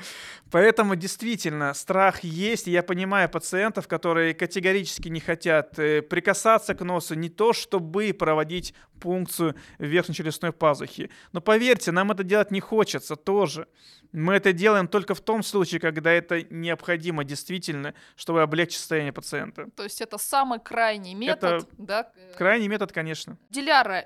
Поэтому 0.50 0.94
действительно 0.94 1.72
страх 1.72 2.22
есть, 2.22 2.68
и 2.68 2.70
я 2.70 2.82
понимаю 2.82 3.30
пациентов, 3.30 3.88
которые 3.88 4.34
категорически 4.34 5.08
не 5.08 5.20
хотят 5.20 5.78
э, 5.78 6.02
прикасаться 6.02 6.74
к 6.74 6.84
носу, 6.84 7.14
не 7.14 7.30
то 7.30 7.54
чтобы 7.54 8.12
проводить 8.12 8.74
пункцию 9.00 9.54
в 9.78 9.84
верхнечелюстной 9.84 10.52
пазухе. 10.52 11.10
Но 11.32 11.40
поверьте, 11.40 11.92
нам 11.92 12.10
это 12.10 12.24
делать 12.24 12.50
не 12.50 12.60
хочется 12.60 13.16
тоже. 13.16 13.66
Мы 14.12 14.34
это 14.34 14.52
делаем 14.52 14.88
только 14.88 15.14
в 15.14 15.20
том 15.20 15.42
случае, 15.42 15.80
когда 15.80 16.10
это 16.10 16.42
необходимо 16.42 17.24
действительно, 17.24 17.92
чтобы 18.14 18.42
облегчить 18.42 18.78
состояние 18.78 19.12
пациента. 19.12 19.68
То 19.76 19.82
есть 19.82 20.00
это 20.00 20.16
самый 20.16 20.60
крайний 20.60 21.14
метод, 21.14 21.62
это 21.62 21.66
да? 21.76 22.12
Крайний 22.38 22.68
метод, 22.68 22.92
конечно. 22.92 23.36
Диляра, 23.50 24.04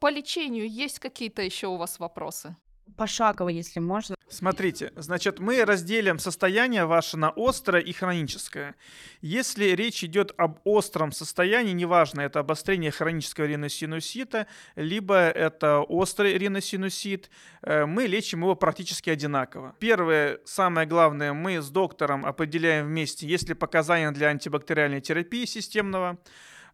по 0.00 0.10
лечению 0.10 0.68
есть 0.68 0.98
какие-то 0.98 1.42
еще 1.42 1.68
у 1.68 1.76
вас 1.76 1.98
вопросы? 1.98 2.56
Пошагово, 2.96 3.48
если 3.48 3.80
можно. 3.80 4.16
Смотрите, 4.28 4.92
значит, 4.96 5.38
мы 5.38 5.64
разделим 5.64 6.18
состояние 6.18 6.84
ваше 6.84 7.16
на 7.16 7.32
острое 7.36 7.80
и 7.80 7.92
хроническое. 7.92 8.74
Если 9.20 9.66
речь 9.66 10.02
идет 10.02 10.32
об 10.36 10.58
остром 10.64 11.12
состоянии, 11.12 11.72
неважно, 11.72 12.22
это 12.22 12.40
обострение 12.40 12.90
хронического 12.90 13.44
риносинусита, 13.44 14.48
либо 14.74 15.16
это 15.16 15.80
острый 15.80 16.36
риносинусит, 16.38 17.30
э, 17.62 17.86
мы 17.86 18.06
лечим 18.06 18.40
его 18.40 18.56
практически 18.56 19.10
одинаково. 19.10 19.76
Первое, 19.78 20.40
самое 20.44 20.88
главное, 20.88 21.32
мы 21.32 21.62
с 21.62 21.70
доктором 21.70 22.26
определяем 22.26 22.86
вместе, 22.86 23.28
есть 23.28 23.48
ли 23.48 23.54
показания 23.54 24.10
для 24.10 24.28
антибактериальной 24.28 25.00
терапии 25.00 25.44
системного 25.44 26.18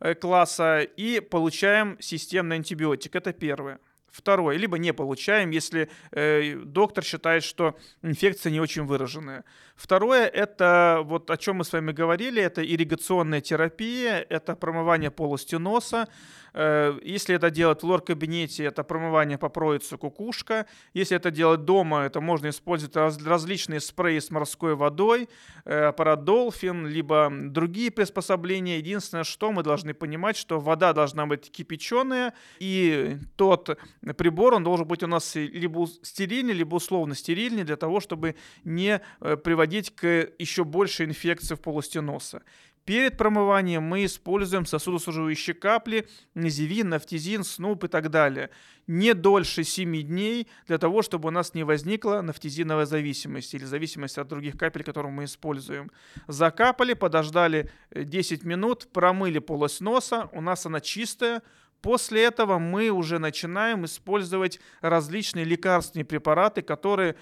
э, 0.00 0.14
класса, 0.14 0.80
и 0.80 1.20
получаем 1.20 1.98
системный 2.00 2.56
антибиотик. 2.56 3.14
Это 3.14 3.32
первое. 3.34 3.78
Второе, 4.12 4.58
либо 4.58 4.76
не 4.76 4.92
получаем, 4.92 5.50
если 5.50 5.88
э, 6.10 6.56
доктор 6.56 7.02
считает, 7.02 7.42
что 7.42 7.78
инфекция 8.02 8.52
не 8.52 8.60
очень 8.60 8.84
выраженная. 8.84 9.42
Второе, 9.74 10.26
это 10.26 11.00
вот 11.02 11.30
о 11.30 11.36
чем 11.38 11.56
мы 11.56 11.64
с 11.64 11.72
вами 11.72 11.92
говорили, 11.92 12.42
это 12.42 12.62
ирригационная 12.62 13.40
терапия, 13.40 14.24
это 14.28 14.54
промывание 14.54 15.10
полости 15.10 15.54
носа, 15.54 16.08
если 16.54 17.34
это 17.34 17.50
делать 17.50 17.82
в 17.82 17.86
лор-кабинете, 17.86 18.64
это 18.64 18.84
промывание 18.84 19.38
по 19.38 19.48
проицу 19.48 19.96
кукушка. 19.96 20.66
Если 20.92 21.16
это 21.16 21.30
делать 21.30 21.64
дома, 21.64 22.02
это 22.02 22.20
можно 22.20 22.48
использовать 22.48 22.96
различные 22.96 23.80
спреи 23.80 24.18
с 24.18 24.30
морской 24.30 24.74
водой, 24.74 25.28
э, 25.64 25.84
аппарат 25.84 26.20
Dolphin, 26.20 26.86
либо 26.86 27.30
другие 27.32 27.90
приспособления. 27.90 28.78
Единственное, 28.78 29.24
что 29.24 29.52
мы 29.52 29.62
должны 29.62 29.94
понимать, 29.94 30.36
что 30.36 30.60
вода 30.60 30.92
должна 30.92 31.26
быть 31.26 31.50
кипяченая, 31.50 32.34
и 32.58 33.18
тот 33.36 33.78
прибор, 34.16 34.54
он 34.54 34.64
должен 34.64 34.86
быть 34.86 35.02
у 35.02 35.06
нас 35.06 35.34
либо 35.34 35.86
стерильный, 36.02 36.54
либо 36.54 36.76
условно 36.76 37.14
стерильный, 37.14 37.64
для 37.64 37.76
того, 37.76 38.00
чтобы 38.00 38.36
не 38.64 39.00
э, 39.20 39.36
приводить 39.36 39.94
к 39.94 40.28
еще 40.38 40.64
большей 40.64 41.06
инфекции 41.06 41.54
в 41.54 41.60
полости 41.60 41.98
носа. 41.98 42.42
Перед 42.84 43.16
промыванием 43.16 43.82
мы 43.84 44.04
используем 44.04 44.66
сосудосуживающие 44.66 45.54
капли, 45.54 46.08
незевин, 46.34 46.88
нафтизин, 46.88 47.44
снуп 47.44 47.84
и 47.84 47.88
так 47.88 48.10
далее. 48.10 48.50
Не 48.88 49.14
дольше 49.14 49.62
7 49.62 50.02
дней 50.02 50.48
для 50.66 50.78
того, 50.78 51.02
чтобы 51.02 51.28
у 51.28 51.30
нас 51.30 51.54
не 51.54 51.62
возникла 51.62 52.22
нафтизиновая 52.22 52.86
зависимость 52.86 53.54
или 53.54 53.64
зависимость 53.64 54.18
от 54.18 54.26
других 54.26 54.58
капель, 54.58 54.82
которые 54.82 55.12
мы 55.12 55.24
используем. 55.24 55.92
Закапали, 56.26 56.94
подождали 56.94 57.70
10 57.94 58.42
минут, 58.42 58.88
промыли 58.92 59.38
полость 59.38 59.80
носа, 59.80 60.28
у 60.32 60.40
нас 60.40 60.66
она 60.66 60.80
чистая, 60.80 61.42
После 61.80 62.22
этого 62.22 62.60
мы 62.60 62.90
уже 62.90 63.18
начинаем 63.18 63.86
использовать 63.86 64.60
различные 64.82 65.44
лекарственные 65.44 66.04
препараты, 66.04 66.62
которые 66.62 67.16
Э, 67.16 67.18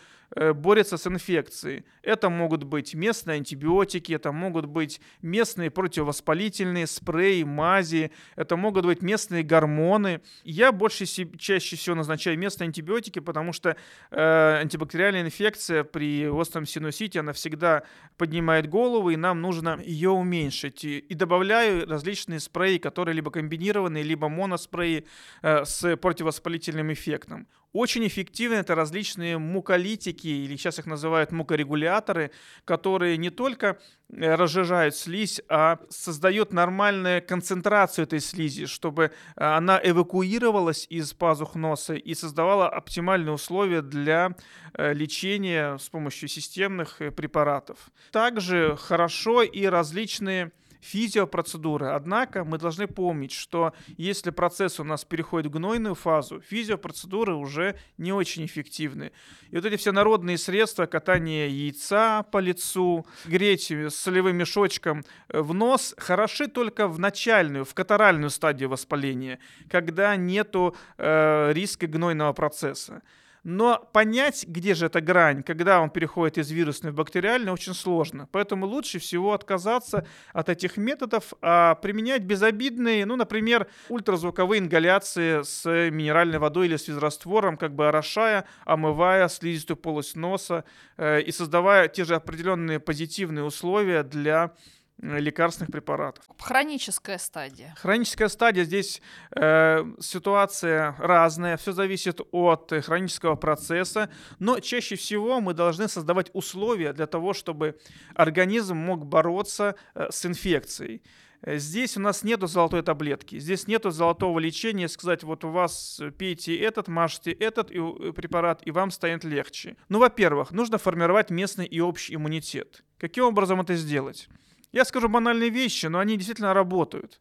борется 0.55 0.97
с 0.97 1.07
инфекцией. 1.07 1.85
Это 2.03 2.29
могут 2.31 2.65
быть 2.65 2.95
местные 2.95 3.37
антибиотики, 3.37 4.13
это 4.13 4.33
могут 4.33 4.67
быть 4.67 5.01
местные 5.23 5.71
противовоспалительные 5.71 6.87
спреи, 6.87 7.43
мази, 7.43 8.11
это 8.37 8.57
могут 8.57 8.87
быть 8.87 9.03
местные 9.03 9.43
гормоны. 9.43 10.21
Я 10.45 10.73
больше 10.73 11.07
чаще 11.07 11.77
всего 11.77 11.97
назначаю 11.97 12.39
местные 12.39 12.67
антибиотики, 12.67 13.19
потому 13.19 13.53
что 13.53 13.77
э, 14.11 14.61
антибактериальная 14.61 15.23
инфекция 15.23 15.85
при 15.85 16.29
остром 16.29 16.67
синусите, 16.67 17.21
она 17.21 17.33
всегда 17.33 17.83
поднимает 18.17 18.69
голову, 18.69 19.11
и 19.11 19.17
нам 19.17 19.41
нужно 19.41 19.81
ее 19.85 20.11
уменьшить. 20.11 20.85
И, 20.85 20.99
и 20.99 21.15
добавляю 21.15 21.89
различные 21.89 22.41
спреи, 22.41 22.79
которые 22.79 23.15
либо 23.15 23.31
комбинированные, 23.31 24.03
либо 24.05 24.29
моноспреи 24.29 25.07
э, 25.43 25.65
с 25.65 25.97
противовоспалительным 25.97 26.93
эффектом. 26.93 27.47
Очень 27.73 28.07
эффективны 28.09 28.57
это 28.57 28.75
различные 28.75 29.39
муколитики, 29.39 30.27
или 30.27 30.57
сейчас 30.57 30.81
их 30.81 30.87
называют 30.87 31.31
мукорегуляторы, 31.31 32.33
которые 32.65 33.17
не 33.17 33.31
только 33.31 33.79
э, 34.09 34.35
разжижают 34.35 34.97
слизь, 34.97 35.41
а 35.49 35.79
создают 35.89 36.53
нормальную 36.53 37.25
концентрацию 37.25 38.05
этой 38.05 38.19
слизи, 38.19 38.67
чтобы 38.67 39.05
э, 39.05 39.11
она 39.37 39.81
эвакуировалась 39.83 40.85
из 40.91 41.13
пазух 41.13 41.55
носа 41.55 41.95
и 41.95 42.15
создавала 42.15 42.69
оптимальные 42.69 43.35
условия 43.35 43.83
для 43.83 44.35
э, 44.75 44.93
лечения 44.93 45.79
с 45.79 45.89
помощью 45.89 46.29
системных 46.29 46.99
препаратов. 47.15 47.91
Также 48.11 48.77
хорошо 48.77 49.43
и 49.43 49.65
различные 49.67 50.51
физиопроцедуры. 50.81 51.89
Однако 51.89 52.45
мы 52.45 52.59
должны 52.59 52.87
помнить, 52.87 53.33
что 53.33 53.73
если 53.97 54.31
процесс 54.31 54.81
у 54.81 54.85
нас 54.85 55.05
переходит 55.05 55.49
в 55.49 55.55
гнойную 55.55 55.95
фазу, 55.95 56.41
физиопроцедуры 56.41 57.35
уже 57.35 57.77
не 57.99 58.13
очень 58.13 58.45
эффективны. 58.47 59.13
И 59.51 59.57
вот 59.57 59.65
эти 59.65 59.77
все 59.77 59.93
народные 59.93 60.39
средства, 60.39 60.87
катание 60.87 61.49
яйца 61.49 62.23
по 62.31 62.39
лицу, 62.39 63.07
греть 63.27 63.73
солевым 63.91 64.37
мешочком 64.37 65.05
э, 65.29 65.41
в 65.41 65.55
нос, 65.55 65.95
хороши 65.99 66.49
только 66.49 66.89
в 66.89 66.99
начальную, 66.99 67.65
в 67.65 67.75
катаральную 67.75 68.31
стадию 68.31 68.69
воспаления, 68.69 69.39
когда 69.69 70.17
нету 70.17 70.77
э, 70.99 71.53
риска 71.53 71.87
гнойного 71.87 72.33
процесса. 72.33 73.03
Но 73.43 73.89
понять, 73.93 74.45
где 74.47 74.75
же 74.75 74.87
эта 74.87 75.01
грань, 75.01 75.43
когда 75.43 75.81
он 75.81 75.91
переходит 75.91 76.39
из 76.39 76.51
вирусной 76.51 76.93
в 76.93 76.97
бактериальный, 76.97 77.53
очень 77.53 77.75
сложно. 77.75 78.29
Поэтому 78.33 78.67
лучше 78.67 78.99
всего 78.99 79.33
отказаться 79.33 80.07
от 80.33 80.49
этих 80.49 80.77
методов, 80.77 81.33
а 81.41 81.75
применять 81.77 82.23
безобидные, 82.23 83.07
ну, 83.07 83.17
например, 83.17 83.67
ультразвуковые 83.89 84.61
ингаляции 84.61 85.43
с 85.43 85.65
минеральной 85.91 86.39
водой 86.39 86.67
или 86.67 86.77
с 86.77 86.85
физраствором, 86.85 87.57
как 87.57 87.75
бы 87.75 87.89
орошая, 87.89 88.45
омывая 88.65 89.29
слизистую 89.29 89.77
полость 89.77 90.17
носа 90.17 90.65
э, 90.97 91.23
и 91.23 91.33
создавая 91.33 91.89
те 91.89 92.05
же 92.05 92.15
определенные 92.15 92.81
позитивные 92.81 93.45
условия 93.45 94.03
для 94.03 94.55
лекарственных 95.03 95.73
препаратов. 95.73 96.25
Хроническая 96.39 97.19
стадия. 97.19 97.75
Хроническая 97.79 98.29
стадия 98.29 98.65
здесь 98.65 99.01
э, 99.35 99.85
ситуация 100.01 100.95
разная, 100.99 101.57
все 101.57 101.73
зависит 101.73 102.21
от 102.33 102.73
хронического 102.85 103.37
процесса, 103.37 104.11
но 104.39 104.61
чаще 104.61 104.97
всего 104.97 105.41
мы 105.41 105.55
должны 105.55 105.89
создавать 105.89 106.31
условия 106.33 106.93
для 106.93 107.07
того, 107.07 107.33
чтобы 107.33 107.79
организм 108.15 108.77
мог 108.77 109.07
бороться 109.07 109.77
э, 109.95 110.09
с 110.11 110.27
инфекцией. 110.27 111.03
Э, 111.43 111.59
здесь 111.59 111.97
у 111.97 112.01
нас 112.01 112.23
нету 112.23 112.47
золотой 112.47 112.83
таблетки, 112.83 113.39
здесь 113.39 113.67
нету 113.67 113.91
золотого 113.91 114.39
лечения, 114.39 114.89
сказать, 114.89 115.23
вот 115.23 115.45
у 115.45 115.51
вас 115.51 116.01
пейте 116.19 116.57
этот, 116.57 116.89
мажьте 116.89 117.33
этот 117.33 117.71
э, 117.71 118.13
препарат, 118.13 118.63
и 118.65 118.71
вам 118.71 118.91
станет 118.91 119.25
легче. 119.25 119.77
Ну, 119.89 119.99
во-первых, 119.99 120.51
нужно 120.51 120.79
формировать 120.79 121.31
местный 121.31 121.67
и 121.67 121.81
общий 121.81 122.15
иммунитет. 122.15 122.85
Каким 122.99 123.25
образом 123.25 123.61
это 123.61 123.75
сделать? 123.77 124.29
Я 124.73 124.85
скажу 124.85 125.09
банальные 125.09 125.51
вещи, 125.51 125.87
но 125.87 125.99
они 125.99 126.17
действительно 126.17 126.55
работают. 126.55 127.21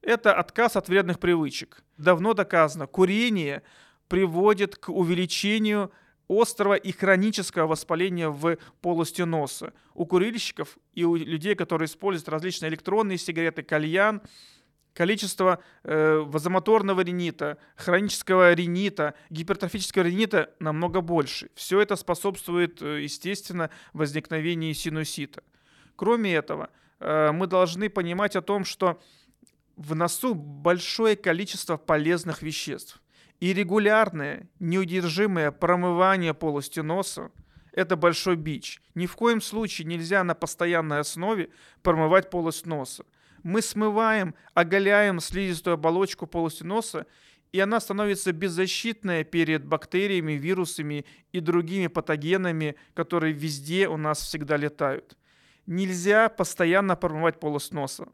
Это 0.00 0.34
отказ 0.34 0.76
от 0.76 0.88
вредных 0.88 1.18
привычек. 1.18 1.82
Давно 1.98 2.32
доказано, 2.32 2.86
курение 2.86 3.62
приводит 4.08 4.76
к 4.76 4.88
увеличению 4.88 5.90
острого 6.28 6.74
и 6.74 6.92
хронического 6.92 7.66
воспаления 7.66 8.28
в 8.28 8.56
полости 8.80 9.22
носа. 9.22 9.72
У 9.94 10.06
курильщиков 10.06 10.78
и 10.94 11.04
у 11.04 11.16
людей, 11.16 11.54
которые 11.54 11.86
используют 11.86 12.28
различные 12.28 12.70
электронные 12.70 13.18
сигареты, 13.18 13.62
кальян, 13.62 14.22
количество 14.94 15.62
э, 15.84 16.18
вазомоторного 16.24 17.02
ринита, 17.02 17.58
хронического 17.76 18.54
ринита, 18.54 19.14
гипертрофического 19.30 20.02
ринита 20.04 20.54
намного 20.58 21.00
больше. 21.00 21.50
Все 21.54 21.80
это 21.80 21.96
способствует, 21.96 22.80
э, 22.80 23.02
естественно, 23.02 23.70
возникновению 23.92 24.74
синусита. 24.74 25.42
Кроме 25.96 26.34
этого, 26.34 26.70
мы 27.00 27.46
должны 27.46 27.90
понимать 27.90 28.36
о 28.36 28.42
том, 28.42 28.64
что 28.64 29.00
в 29.76 29.94
носу 29.94 30.34
большое 30.34 31.16
количество 31.16 31.76
полезных 31.76 32.42
веществ. 32.42 33.02
И 33.40 33.52
регулярное, 33.52 34.48
неудержимое 34.58 35.50
промывание 35.50 36.32
полости 36.32 36.80
носа– 36.80 37.30
это 37.72 37.94
большой 37.94 38.36
бич. 38.36 38.80
Ни 38.94 39.04
в 39.04 39.14
коем 39.14 39.42
случае 39.42 39.86
нельзя 39.86 40.24
на 40.24 40.34
постоянной 40.34 41.00
основе 41.00 41.50
промывать 41.82 42.30
полость 42.30 42.64
носа. 42.64 43.04
Мы 43.42 43.60
смываем, 43.60 44.34
оголяем 44.54 45.20
слизистую 45.20 45.74
оболочку 45.74 46.26
полости 46.26 46.62
носа, 46.62 47.06
и 47.52 47.60
она 47.60 47.78
становится 47.78 48.32
беззащитная 48.32 49.24
перед 49.24 49.66
бактериями, 49.66 50.32
вирусами 50.32 51.04
и 51.32 51.40
другими 51.40 51.86
патогенами, 51.88 52.76
которые 52.94 53.34
везде 53.34 53.88
у 53.88 53.98
нас 53.98 54.20
всегда 54.20 54.56
летают 54.56 55.16
нельзя 55.66 56.28
постоянно 56.28 56.96
промывать 56.96 57.40
полость 57.40 57.72
носа. 57.72 58.08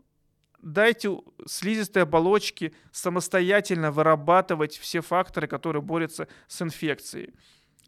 Дайте 0.61 1.18
слизистой 1.44 2.04
оболочке 2.04 2.73
самостоятельно 2.93 3.91
вырабатывать 3.91 4.76
все 4.76 5.00
факторы, 5.00 5.49
которые 5.49 5.82
борются 5.82 6.28
с 6.47 6.62
инфекцией. 6.62 7.34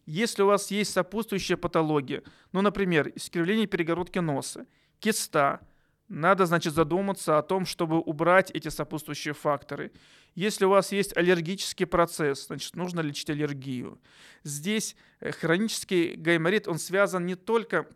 Если 0.06 0.42
у 0.42 0.46
вас 0.46 0.70
есть 0.70 0.92
сопутствующая 0.92 1.56
патология, 1.56 2.22
ну, 2.52 2.60
например, 2.62 3.10
искривление 3.14 3.66
перегородки 3.66 4.18
носа, 4.18 4.66
киста, 4.98 5.60
надо, 6.08 6.44
значит, 6.46 6.74
задуматься 6.74 7.38
о 7.38 7.42
том, 7.42 7.64
чтобы 7.64 7.98
убрать 7.98 8.50
эти 8.50 8.68
сопутствующие 8.68 9.32
факторы. 9.32 9.92
Если 10.34 10.64
у 10.64 10.70
вас 10.70 10.92
есть 10.92 11.16
аллергический 11.16 11.86
процесс, 11.86 12.46
значит, 12.46 12.76
нужно 12.76 13.00
лечить 13.00 13.30
аллергию. 13.30 14.00
Здесь 14.42 14.96
э, 15.20 15.30
хронический 15.32 16.16
гайморит, 16.16 16.68
он 16.68 16.78
связан 16.78 17.24
не 17.24 17.36
только 17.36 17.88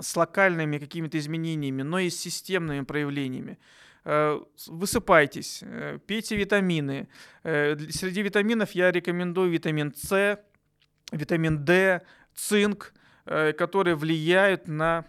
с 0.00 0.16
локальными 0.16 0.78
какими-то 0.78 1.18
изменениями, 1.18 1.82
но 1.82 1.98
и 1.98 2.10
с 2.10 2.18
системными 2.18 2.84
проявлениями. 2.84 3.58
Э, 4.04 4.40
высыпайтесь, 4.66 5.60
э, 5.62 5.98
пейте 6.06 6.36
витамины. 6.36 7.08
Э, 7.42 7.76
среди 7.90 8.22
витаминов 8.22 8.72
я 8.72 8.90
рекомендую 8.90 9.50
витамин 9.50 9.94
С, 9.94 10.38
витамин 11.12 11.64
D, 11.64 12.02
цинк, 12.34 12.92
которые 13.24 13.94
влияют 13.94 14.68
на 14.68 15.06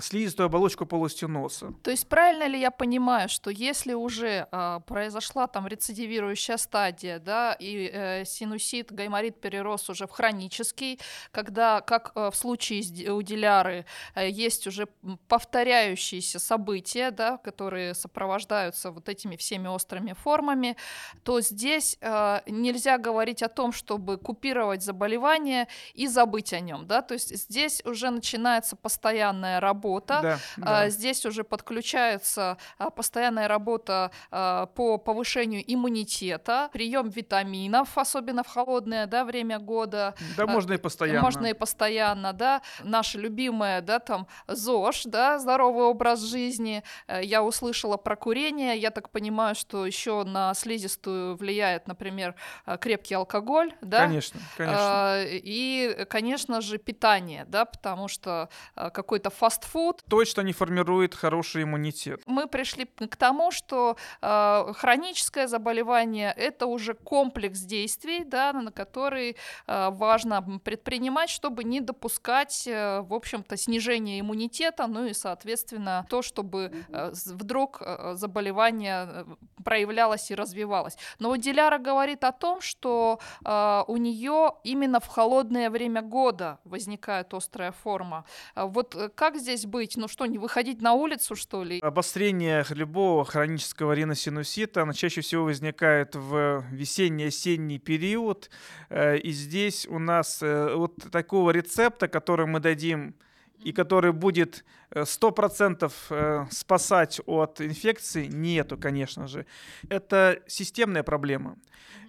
слизистую 0.00 0.46
оболочку 0.46 0.86
полости 0.86 1.24
носа. 1.24 1.72
То 1.82 1.90
есть 1.90 2.08
правильно 2.08 2.46
ли 2.46 2.60
я 2.60 2.70
понимаю, 2.70 3.28
что 3.28 3.50
если 3.50 3.94
уже 3.94 4.46
э, 4.50 4.80
произошла 4.86 5.46
там 5.46 5.66
рецидивирующая 5.66 6.56
стадия, 6.56 7.18
да, 7.18 7.54
и 7.58 7.90
э, 7.92 8.24
синусит, 8.24 8.92
гайморит 8.92 9.40
перерос 9.40 9.90
уже 9.90 10.06
в 10.06 10.10
хронический, 10.10 10.98
когда, 11.30 11.80
как 11.80 12.12
э, 12.14 12.30
в 12.30 12.36
случае 12.36 13.12
у 13.12 13.22
диляры, 13.22 13.84
э, 14.14 14.28
есть 14.28 14.66
уже 14.66 14.86
повторяющиеся 15.28 16.38
события, 16.38 17.10
да, 17.10 17.38
которые 17.38 17.94
сопровождаются 17.94 18.90
вот 18.90 19.08
этими 19.08 19.36
всеми 19.36 19.68
острыми 19.68 20.12
формами, 20.12 20.76
то 21.22 21.40
здесь 21.40 21.98
э, 22.00 22.40
нельзя 22.46 22.98
говорить 22.98 23.42
о 23.42 23.48
том, 23.48 23.72
чтобы 23.72 24.18
купировать 24.18 24.82
заболевание 24.82 25.68
и 25.94 26.06
забыть 26.06 26.52
о 26.52 26.60
нем, 26.60 26.86
да, 26.86 27.02
то 27.02 27.14
есть 27.14 27.36
здесь 27.36 27.82
уже 27.84 28.10
начинается 28.10 28.76
постоянная 28.76 29.60
работа 29.60 29.77
работа. 29.78 30.18
Да, 30.22 30.38
а, 30.56 30.60
да. 30.60 30.88
Здесь 30.88 31.24
уже 31.24 31.44
подключается 31.44 32.56
а, 32.78 32.90
постоянная 32.90 33.48
работа 33.48 34.10
а, 34.30 34.66
по 34.66 34.98
повышению 34.98 35.62
иммунитета, 35.66 36.68
прием 36.72 37.08
витаминов, 37.08 37.96
особенно 37.96 38.42
в 38.42 38.48
холодное 38.48 39.06
да, 39.06 39.24
время 39.24 39.58
года. 39.58 40.14
Да, 40.36 40.46
можно 40.46 40.74
и 40.74 40.78
постоянно. 40.78 41.22
Можно 41.22 41.46
и 41.46 41.54
постоянно, 41.54 42.32
да. 42.32 42.62
Наша 42.82 43.18
любимая, 43.18 43.80
да, 43.80 43.98
там, 43.98 44.26
ЗОЖ, 44.48 45.04
да, 45.04 45.38
здоровый 45.38 45.84
образ 45.84 46.20
жизни. 46.20 46.82
Э, 47.06 47.20
я 47.22 47.42
услышала 47.42 47.96
про 47.96 48.16
курение, 48.16 48.76
я 48.76 48.90
так 48.90 49.10
понимаю, 49.10 49.54
что 49.54 49.86
еще 49.86 50.24
на 50.24 50.54
слизистую 50.54 51.36
влияет, 51.36 51.86
например, 51.86 52.34
крепкий 52.80 53.14
алкоголь, 53.14 53.72
да. 53.80 54.06
Конечно, 54.06 54.40
конечно. 54.56 55.22
И, 55.26 56.06
конечно 56.10 56.60
же, 56.60 56.78
питание, 56.78 57.44
да, 57.46 57.64
потому 57.64 58.08
что 58.08 58.48
какой-то 58.74 59.30
фаст 59.30 59.67
фастфуд. 59.68 60.04
Точно 60.08 60.40
не 60.42 60.52
формирует 60.52 61.14
хороший 61.14 61.62
иммунитет. 61.62 62.22
Мы 62.26 62.46
пришли 62.46 62.84
к 62.84 63.16
тому, 63.16 63.50
что 63.50 63.96
э, 64.22 64.72
хроническое 64.74 65.46
заболевание 65.46 66.32
это 66.36 66.66
уже 66.66 66.94
комплекс 66.94 67.60
действий, 67.60 68.24
да, 68.24 68.52
на 68.52 68.72
который 68.72 69.36
э, 69.66 69.90
важно 69.90 70.42
предпринимать, 70.64 71.30
чтобы 71.30 71.64
не 71.64 71.80
допускать, 71.80 72.66
э, 72.66 73.00
в 73.00 73.14
общем-то, 73.14 73.56
снижения 73.56 74.20
иммунитета, 74.20 74.86
ну 74.86 75.06
и, 75.06 75.14
соответственно, 75.14 76.06
то, 76.08 76.22
чтобы 76.22 76.72
э, 76.88 77.12
вдруг 77.26 77.82
э, 77.82 78.14
заболевание 78.14 79.26
э, 79.58 79.62
проявлялось 79.62 80.30
и 80.30 80.34
развивалось. 80.34 80.96
Но 81.18 81.28
вот 81.28 81.38
Диляра 81.38 81.78
говорит 81.78 82.24
о 82.24 82.32
том, 82.32 82.60
что 82.60 83.20
э, 83.44 83.82
у 83.86 83.96
нее 83.96 84.52
именно 84.64 85.00
в 85.00 85.06
холодное 85.06 85.70
время 85.70 86.02
года 86.02 86.58
возникает 86.64 87.34
острая 87.34 87.72
форма. 87.72 88.24
Вот 88.54 88.94
э, 88.94 89.08
как 89.14 89.36
здесь 89.36 89.66
быть? 89.66 89.96
Ну 89.96 90.08
что, 90.08 90.26
не 90.26 90.38
выходить 90.38 90.80
на 90.82 90.92
улицу, 90.92 91.36
что 91.36 91.62
ли? 91.62 91.80
Обострение 91.80 92.64
любого 92.70 93.24
хронического 93.24 93.92
риносинусита, 93.92 94.82
оно 94.82 94.92
чаще 94.92 95.20
всего 95.20 95.44
возникает 95.44 96.14
в 96.14 96.64
весенний-осенний 96.70 97.78
период. 97.78 98.50
Э, 98.88 99.16
и 99.16 99.30
здесь 99.30 99.86
у 99.86 99.98
нас 99.98 100.42
э, 100.42 100.74
вот 100.74 100.96
такого 101.10 101.50
рецепта, 101.50 102.08
который 102.08 102.46
мы 102.46 102.60
дадим 102.60 103.14
и 103.60 103.72
который 103.72 104.12
будет 104.12 104.64
100% 104.90 105.92
э, 106.10 106.46
спасать 106.50 107.20
от 107.26 107.60
инфекции, 107.60 108.26
нету, 108.26 108.78
конечно 108.78 109.26
же. 109.26 109.46
Это 109.88 110.40
системная 110.46 111.02
проблема. 111.02 111.56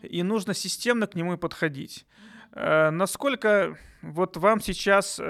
И 0.02 0.24
нужно 0.24 0.54
системно 0.54 1.08
к 1.08 1.16
нему 1.16 1.34
и 1.34 1.38
подходить. 1.38 2.06
Насколько 2.56 3.78
вот 4.02 4.38
вам 4.38 4.60
сейчас, 4.60 5.22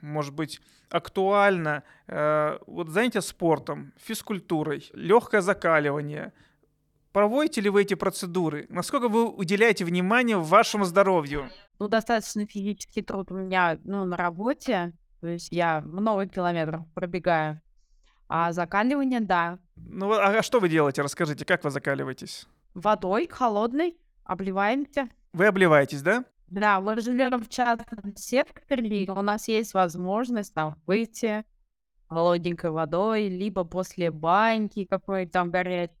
может 0.00 0.34
быть, 0.34 0.60
актуально 0.94 1.82
э, 2.06 2.58
вот 2.66 2.88
занятия 2.88 3.20
спортом, 3.20 3.92
физкультурой, 3.96 4.88
легкое 4.92 5.40
закаливание. 5.40 6.32
Проводите 7.12 7.60
ли 7.60 7.70
вы 7.70 7.82
эти 7.82 7.94
процедуры? 7.94 8.66
Насколько 8.68 9.08
вы 9.08 9.28
уделяете 9.28 9.84
внимание 9.84 10.36
вашему 10.36 10.84
здоровью? 10.84 11.50
Ну, 11.80 11.88
достаточно 11.88 12.46
физический 12.46 13.02
труд 13.02 13.32
у 13.32 13.34
меня 13.34 13.78
ну, 13.84 14.04
на 14.04 14.16
работе. 14.16 14.92
То 15.20 15.28
есть 15.28 15.48
я 15.50 15.80
много 15.80 16.26
километров 16.26 16.82
пробегаю. 16.94 17.60
А 18.28 18.52
закаливание, 18.52 19.20
да. 19.20 19.58
Ну, 19.76 20.12
а, 20.12 20.38
а 20.38 20.42
что 20.42 20.60
вы 20.60 20.68
делаете? 20.68 21.02
Расскажите, 21.02 21.44
как 21.44 21.64
вы 21.64 21.70
закаливаетесь? 21.70 22.46
Водой 22.74 23.28
холодной, 23.28 23.96
обливаемся. 24.24 25.08
Вы 25.32 25.46
обливаетесь, 25.46 26.02
да? 26.02 26.24
Да, 26.48 26.80
мы 26.80 27.00
живем 27.00 27.42
в 27.42 27.48
частном 27.48 28.14
секторе, 28.16 29.10
у 29.10 29.22
нас 29.22 29.48
есть 29.48 29.74
возможность 29.74 30.54
там 30.54 30.76
выйти 30.86 31.44
холодненькой 32.08 32.70
водой, 32.70 33.28
либо 33.28 33.64
после 33.64 34.10
баньки 34.10 34.84
какой-то 34.84 35.32
там 35.32 35.50
горячей. 35.50 35.94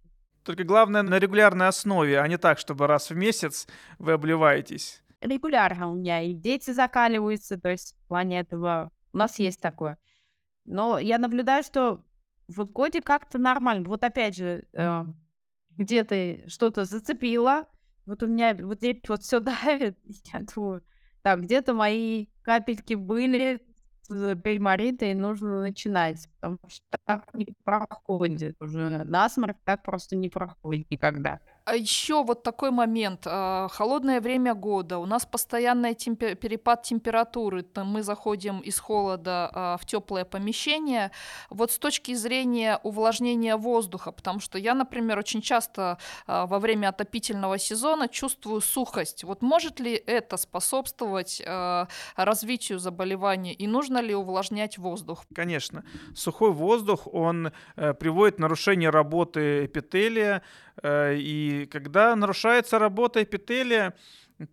Только 0.44 0.64
главное 0.64 1.02
на 1.02 1.18
регулярной 1.18 1.68
основе, 1.68 2.20
а 2.20 2.28
не 2.28 2.36
так, 2.36 2.58
чтобы 2.58 2.86
раз 2.86 3.10
в 3.10 3.16
месяц 3.16 3.66
вы 3.98 4.12
обливаетесь. 4.12 5.02
Регулярно 5.20 5.90
у 5.90 5.94
меня 5.94 6.20
и 6.20 6.34
дети 6.34 6.70
закаливаются, 6.70 7.58
то 7.58 7.70
есть 7.70 7.96
в 8.04 8.08
плане 8.08 8.40
этого 8.40 8.90
у 9.14 9.18
нас 9.18 9.38
есть 9.38 9.60
такое. 9.60 9.96
Но 10.64 10.98
я 10.98 11.18
наблюдаю, 11.18 11.62
что 11.62 12.04
в 12.48 12.64
годе 12.64 13.00
как-то 13.00 13.38
нормально. 13.38 13.88
Вот 13.88 14.04
опять 14.04 14.36
же, 14.36 14.66
э, 14.72 15.04
где-то 15.70 16.48
что-то 16.48 16.84
зацепило, 16.84 17.66
вот 18.06 18.22
у 18.22 18.26
меня 18.26 18.54
вот 18.54 18.78
здесь 18.78 19.00
вот 19.08 19.22
все 19.22 19.40
давит, 19.40 19.98
я 20.32 20.40
думаю, 20.54 20.82
так, 21.22 21.42
где-то 21.42 21.72
мои 21.72 22.26
капельки 22.42 22.94
были 22.94 23.62
с 24.02 24.36
пермаритой, 24.36 25.14
нужно 25.14 25.60
начинать, 25.60 26.28
потому 26.44 26.58
что 26.68 26.84
так 27.06 27.34
не 27.34 27.54
проходит 27.64 28.60
уже. 28.60 29.04
Насморк 29.04 29.56
так 29.64 29.82
просто 29.82 30.16
не 30.16 30.28
проходит 30.28 30.90
никогда. 30.90 31.40
А 31.64 31.76
еще 31.76 32.22
вот 32.22 32.42
такой 32.42 32.70
момент. 32.70 33.22
А, 33.26 33.68
холодное 33.68 34.20
время 34.20 34.54
года. 34.54 34.98
У 34.98 35.06
нас 35.06 35.24
постоянный 35.24 35.94
темпе- 35.94 36.34
перепад 36.34 36.82
температуры. 36.82 37.64
Мы 37.76 38.02
заходим 38.02 38.60
из 38.60 38.78
холода 38.78 39.50
а, 39.52 39.76
в 39.78 39.86
теплое 39.86 40.26
помещение. 40.26 41.10
Вот 41.48 41.72
с 41.72 41.78
точки 41.78 42.14
зрения 42.14 42.80
увлажнения 42.82 43.56
воздуха, 43.56 44.12
потому 44.12 44.40
что 44.40 44.58
я, 44.58 44.74
например, 44.74 45.18
очень 45.18 45.40
часто 45.40 45.96
а, 46.26 46.46
во 46.46 46.58
время 46.58 46.88
отопительного 46.88 47.58
сезона 47.58 48.08
чувствую 48.08 48.60
сухость. 48.60 49.24
Вот 49.24 49.40
может 49.42 49.80
ли 49.80 49.94
это 49.94 50.36
способствовать 50.36 51.42
развитию 52.16 52.78
заболевания 52.78 53.54
и 53.54 53.66
нужно 53.66 53.98
ли 53.98 54.14
увлажнять 54.14 54.76
воздух? 54.76 55.24
Конечно. 55.34 55.82
Сухой 56.34 56.52
воздух, 56.52 57.06
он 57.14 57.52
э, 57.76 57.94
приводит 57.94 58.36
к 58.36 58.38
нарушению 58.40 58.90
работы 58.90 59.66
эпителия, 59.66 60.42
Э, 60.82 61.14
и 61.16 61.66
когда 61.66 62.14
нарушается 62.16 62.78
работа 62.78 63.22
эпителия, 63.22 63.94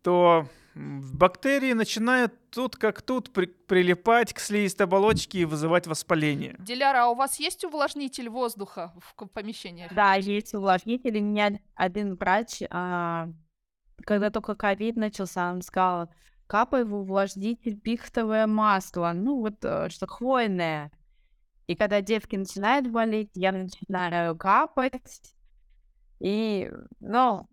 то 0.03 0.47
бактерии 0.73 1.73
начинают 1.73 2.33
тут 2.49 2.77
как 2.77 3.01
тут 3.01 3.33
при, 3.33 3.45
прилипать 3.45 4.33
к 4.33 4.39
слизистой 4.39 4.85
оболочке 4.85 5.39
и 5.39 5.45
вызывать 5.45 5.87
воспаление. 5.87 6.55
Диляра, 6.59 7.05
а 7.05 7.09
у 7.09 7.15
вас 7.15 7.39
есть 7.39 7.65
увлажнитель 7.65 8.29
воздуха 8.29 8.93
в 8.95 9.27
помещениях? 9.27 9.93
Да, 9.93 10.15
есть 10.15 10.53
увлажнитель. 10.53 11.17
У 11.17 11.21
меня 11.21 11.59
один 11.75 12.15
врач, 12.15 12.61
а, 12.69 13.29
когда 14.05 14.29
только 14.29 14.55
ковид 14.55 14.95
начался, 14.95 15.51
он 15.51 15.61
сказал, 15.61 16.09
капай 16.47 16.85
в 16.85 16.93
увлажнитель 16.93 17.77
пихтовое 17.77 18.47
масло, 18.47 19.11
ну 19.13 19.39
вот 19.39 19.55
э, 19.63 19.89
что 19.89 20.07
хвойное. 20.07 20.91
И 21.71 21.75
когда 21.75 22.01
девки 22.01 22.35
начинают 22.35 22.87
болеть, 22.87 23.31
я 23.35 23.51
начинаю 23.51 24.35
капать, 24.35 25.21
и, 26.19 26.69
ну, 26.99 27.47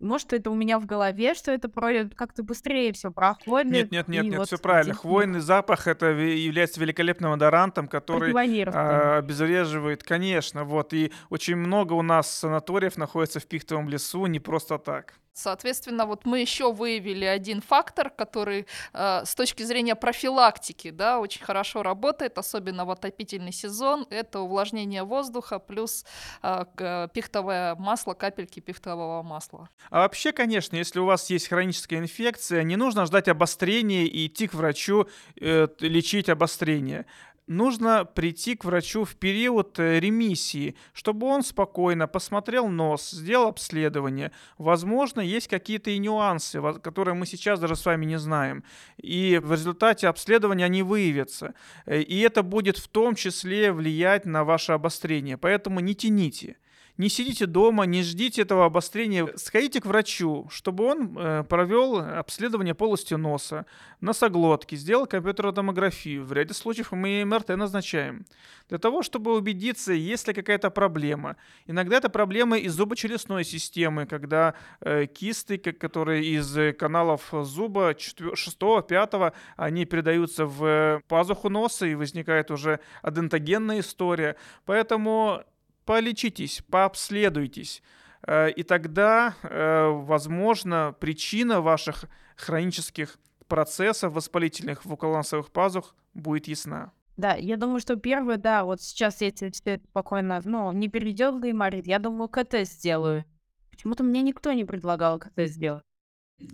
может, 0.00 0.32
это 0.32 0.50
у 0.50 0.54
меня 0.54 0.78
в 0.78 0.86
голове, 0.86 1.34
что 1.34 1.50
это 1.50 1.68
как-то 2.14 2.44
быстрее 2.44 2.92
все 2.92 3.10
проходит. 3.10 3.72
Нет, 3.72 3.90
нет, 3.90 4.08
нет, 4.08 4.24
нет, 4.26 4.36
вот 4.36 4.46
все 4.46 4.58
правильно. 4.58 4.94
Хвойный 4.94 5.40
запах 5.40 5.88
это 5.88 6.06
является 6.06 6.80
великолепным 6.80 7.32
одорантом, 7.32 7.88
который 7.88 8.32
а, 8.66 9.18
обезвреживает, 9.18 10.04
конечно, 10.04 10.64
вот. 10.64 10.94
И 10.94 11.12
очень 11.30 11.56
много 11.56 11.94
у 11.94 12.02
нас 12.02 12.30
санаториев 12.30 12.96
находится 12.96 13.40
в 13.40 13.46
пихтовом 13.46 13.88
лесу 13.88 14.26
не 14.26 14.38
просто 14.38 14.78
так. 14.78 15.14
Соответственно, 15.38 16.04
вот 16.04 16.26
мы 16.26 16.40
еще 16.40 16.72
выявили 16.72 17.24
один 17.24 17.60
фактор, 17.60 18.10
который 18.10 18.66
э, 18.92 19.22
с 19.24 19.36
точки 19.36 19.62
зрения 19.62 19.94
профилактики, 19.94 20.90
да, 20.90 21.20
очень 21.20 21.44
хорошо 21.44 21.84
работает, 21.84 22.38
особенно 22.38 22.84
в 22.84 22.90
отопительный 22.90 23.52
сезон. 23.52 24.04
Это 24.10 24.40
увлажнение 24.40 25.04
воздуха 25.04 25.60
плюс 25.60 26.04
э, 26.42 27.08
пихтовое 27.14 27.76
масло, 27.76 28.14
капельки 28.14 28.58
пихтового 28.58 29.22
масла. 29.22 29.68
А 29.90 30.00
вообще, 30.00 30.32
конечно, 30.32 30.74
если 30.74 30.98
у 30.98 31.04
вас 31.04 31.30
есть 31.30 31.46
хроническая 31.46 32.00
инфекция, 32.00 32.64
не 32.64 32.74
нужно 32.74 33.06
ждать 33.06 33.28
обострения 33.28 34.06
и 34.06 34.26
идти 34.26 34.48
к 34.48 34.54
врачу 34.54 35.06
э, 35.40 35.68
лечить 35.78 36.28
обострение 36.28 37.06
нужно 37.48 38.04
прийти 38.04 38.54
к 38.54 38.64
врачу 38.64 39.04
в 39.04 39.16
период 39.16 39.78
э, 39.78 39.98
ремиссии, 39.98 40.76
чтобы 40.92 41.26
он 41.26 41.42
спокойно 41.42 42.06
посмотрел 42.06 42.68
нос, 42.68 43.10
сделал 43.10 43.48
обследование. 43.48 44.30
Возможно, 44.58 45.20
есть 45.20 45.48
какие-то 45.48 45.90
и 45.90 45.98
нюансы, 45.98 46.60
которые 46.82 47.14
мы 47.14 47.26
сейчас 47.26 47.58
даже 47.58 47.74
с 47.74 47.84
вами 47.84 48.04
не 48.06 48.18
знаем. 48.18 48.62
И 48.98 49.40
в 49.42 49.52
результате 49.52 50.08
обследования 50.08 50.64
они 50.64 50.82
выявятся. 50.82 51.54
Э, 51.86 52.00
и 52.00 52.20
это 52.20 52.42
будет 52.42 52.78
в 52.78 52.88
том 52.88 53.14
числе 53.14 53.72
влиять 53.72 54.26
на 54.26 54.44
ваше 54.44 54.72
обострение. 54.72 55.36
Поэтому 55.36 55.80
не 55.80 55.94
тяните 55.94 56.56
не 56.98 57.08
сидите 57.08 57.46
дома, 57.46 57.84
не 57.84 58.02
ждите 58.02 58.42
этого 58.42 58.66
обострения. 58.66 59.28
Сходите 59.36 59.80
к 59.80 59.86
врачу, 59.86 60.48
чтобы 60.50 60.84
он 60.84 61.16
э, 61.16 61.44
провел 61.44 61.98
обследование 61.98 62.74
полости 62.74 63.14
носа, 63.14 63.66
носоглотки, 64.00 64.74
сделал 64.74 65.06
компьютерную 65.06 65.54
томографию. 65.54 66.24
В 66.24 66.32
ряде 66.32 66.54
случаев 66.54 66.90
мы 66.90 67.24
МРТ 67.24 67.50
назначаем. 67.50 68.26
Для 68.68 68.78
того, 68.78 69.02
чтобы 69.02 69.36
убедиться, 69.36 69.92
есть 69.92 70.26
ли 70.26 70.34
какая-то 70.34 70.70
проблема. 70.70 71.36
Иногда 71.66 71.98
это 71.98 72.08
проблемы 72.08 72.58
из 72.58 72.74
зубочелюстной 72.74 73.44
системы, 73.44 74.06
когда 74.06 74.54
э, 74.80 75.06
кисты, 75.06 75.58
которые 75.58 76.24
из 76.24 76.76
каналов 76.76 77.32
зуба 77.32 77.92
6-5, 77.92 79.32
они 79.56 79.84
передаются 79.84 80.46
в 80.46 81.00
пазуху 81.06 81.48
носа 81.48 81.86
и 81.86 81.94
возникает 81.94 82.50
уже 82.50 82.80
адентогенная 83.02 83.80
история. 83.80 84.34
Поэтому 84.64 85.44
полечитесь, 85.88 86.62
пообследуйтесь. 86.70 87.82
Э, 88.26 88.50
и 88.50 88.62
тогда, 88.62 89.34
э, 89.42 89.88
возможно, 89.88 90.94
причина 91.00 91.62
ваших 91.62 92.04
хронических 92.36 93.16
процессов 93.46 94.12
воспалительных 94.12 94.84
в 94.84 94.92
околоносовых 94.92 95.50
пазух 95.50 95.94
будет 96.12 96.46
ясна. 96.46 96.92
Да, 97.16 97.36
я 97.36 97.56
думаю, 97.56 97.80
что 97.80 97.96
первое, 97.96 98.36
да, 98.36 98.64
вот 98.64 98.82
сейчас 98.82 99.22
если 99.22 99.48
все 99.48 99.80
спокойно, 99.88 100.42
ну, 100.44 100.72
не 100.72 100.88
перейдет 100.88 101.40
гайморит, 101.40 101.86
я 101.86 101.98
думаю, 101.98 102.28
КТ 102.28 102.64
сделаю. 102.64 103.24
Почему-то 103.70 104.04
мне 104.04 104.20
никто 104.20 104.52
не 104.52 104.66
предлагал 104.66 105.18
КТ 105.18 105.46
сделать. 105.46 105.82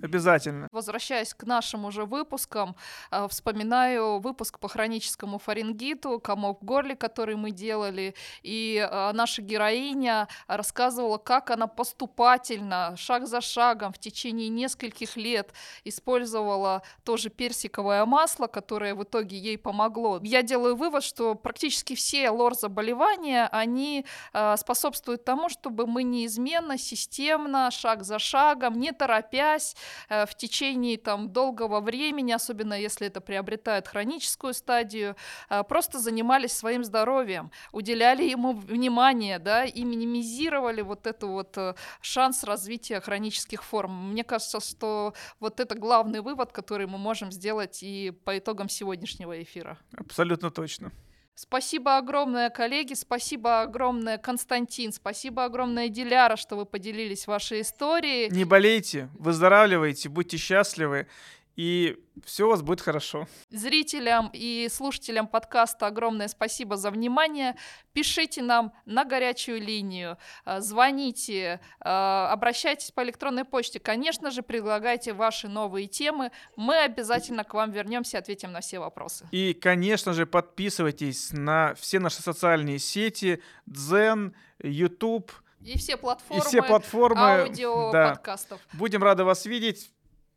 Обязательно. 0.03 0.69
Возвращаясь 0.73 1.35
к 1.35 1.45
нашим 1.45 1.85
уже 1.85 2.07
выпускам, 2.07 2.75
э, 3.11 3.29
вспоминаю 3.29 4.19
выпуск 4.19 4.59
по 4.59 4.67
хроническому 4.67 5.39
фарингиту, 5.39 6.21
комок 6.21 6.63
в 6.63 6.65
горле, 6.65 6.97
который 6.97 7.37
мы 7.37 7.51
делали, 7.51 8.15
и 8.43 8.77
э, 8.77 9.13
наша 9.13 9.43
героиня 9.43 10.29
рассказывала, 10.47 11.19
как 11.19 11.51
она 11.51 11.67
поступательно, 11.67 12.95
шаг 12.97 13.27
за 13.27 13.43
шагом 13.43 13.93
в 13.93 13.99
течение 13.99 14.49
нескольких 14.49 15.17
лет 15.17 15.53
использовала 15.85 16.83
тоже 17.05 17.29
персиковое 17.29 18.07
масло, 18.07 18.47
которое 18.47 18.95
в 18.95 19.03
итоге 19.03 19.37
ей 19.37 19.59
помогло. 19.59 20.19
Я 20.23 20.43
делаю 20.43 20.77
вывод, 20.77 21.05
что 21.05 21.35
практически 21.35 21.95
все 21.95 22.31
лор-заболевания, 22.31 23.49
они 23.53 24.07
э, 24.33 24.57
способствуют 24.57 25.25
тому, 25.25 25.51
чтобы 25.51 25.87
мы 25.87 26.05
неизменно, 26.05 26.79
системно, 26.79 27.71
шаг 27.71 28.03
за 28.03 28.19
шагом, 28.19 28.81
не 28.81 28.93
торопясь, 28.93 29.74
держась 29.75 29.85
э, 30.09 30.27
в 30.27 30.35
течение 30.35 30.97
там 30.97 31.29
долгого 31.29 31.81
времени, 31.81 32.33
особенно 32.33 32.75
если 32.75 33.07
это 33.07 33.21
приобретает 33.21 33.89
хроническую 33.89 34.55
стадию, 34.55 35.17
э, 35.51 35.63
просто 35.65 35.99
занимались 35.99 36.53
своим 36.53 36.85
здоровьем, 36.85 37.51
уделяли 37.73 38.25
ему 38.25 38.53
внимание, 38.53 39.39
да, 39.39 39.65
и 39.65 39.85
минимизировали 39.85 40.83
вот 40.83 41.07
эту 41.07 41.29
вот 41.29 41.57
э, 41.59 41.75
шанс 42.01 42.45
развития 42.45 43.01
хронических 43.01 43.63
форм. 43.63 44.11
Мне 44.11 44.25
кажется, 44.25 44.61
что 44.61 45.15
вот 45.41 45.61
это 45.61 45.75
главный 45.75 46.21
вывод, 46.21 46.53
который 46.53 46.87
мы 46.87 46.99
можем 46.99 47.33
сделать 47.33 47.83
и 47.83 48.13
по 48.25 48.39
итогам 48.39 48.69
сегодняшнего 48.69 49.43
эфира. 49.43 49.79
Абсолютно 49.97 50.51
точно. 50.51 50.93
Спасибо 51.37 51.97
огромное, 51.97 52.49
коллеги, 52.49 52.95
спасибо 52.95 53.63
огромное, 53.63 54.19
Константин, 54.19 54.93
спасибо 54.93 55.45
огромное, 55.45 55.89
Диляра, 55.89 56.37
что 56.37 56.55
вы 56.55 56.65
поделились 56.65 57.27
вашей 57.27 57.63
историей. 57.63 58.31
Не 58.31 58.45
болейте, 58.45 59.09
выздоравливайте, 59.15 60.09
будьте 60.09 60.37
счастливы 60.37 61.09
и 61.57 61.97
все 62.25 62.47
у 62.47 62.51
вас 62.51 62.63
будет 62.63 62.81
хорошо. 62.81 63.27
Зрителям 63.51 64.31
и 64.33 64.69
слушателям 64.71 65.27
подкаста 65.27 65.87
огромное 65.87 66.29
спасибо 66.29 66.77
за 66.77 66.91
внимание. 66.91 67.57
Пишите 67.93 68.43
нам 68.43 68.73
на 68.87 69.05
горячую 69.05 69.61
линию, 69.61 70.19
э, 70.45 70.61
звоните, 70.61 71.61
э, 71.81 71.89
обращайтесь 71.89 72.91
по 72.91 73.03
электронной 73.03 73.45
почте. 73.45 73.79
Конечно 73.79 74.31
же, 74.31 74.43
предлагайте 74.43 75.13
ваши 75.13 75.49
новые 75.49 75.87
темы. 75.87 76.31
Мы 76.57 76.79
обязательно 76.79 77.45
к 77.45 77.55
вам 77.55 77.71
вернемся 77.71 78.17
и 78.17 78.21
ответим 78.21 78.53
на 78.53 78.61
все 78.61 78.79
вопросы. 78.79 79.27
И, 79.31 79.55
конечно 79.55 80.13
же, 80.13 80.27
подписывайтесь 80.27 81.33
на 81.33 81.75
все 81.75 81.99
наши 81.99 82.23
социальные 82.23 82.79
сети, 82.79 83.43
Дзен, 83.67 84.35
YouTube. 84.63 85.33
И 85.61 85.79
все 85.79 85.97
платформы, 85.97 86.43
и 86.43 86.47
все 86.47 86.63
платформы 86.63 87.43
аудио 87.43 87.91
да. 87.91 88.11
подкастов. 88.11 88.61
Будем 88.75 89.03
рады 89.03 89.25
вас 89.25 89.47
видеть. 89.47 89.91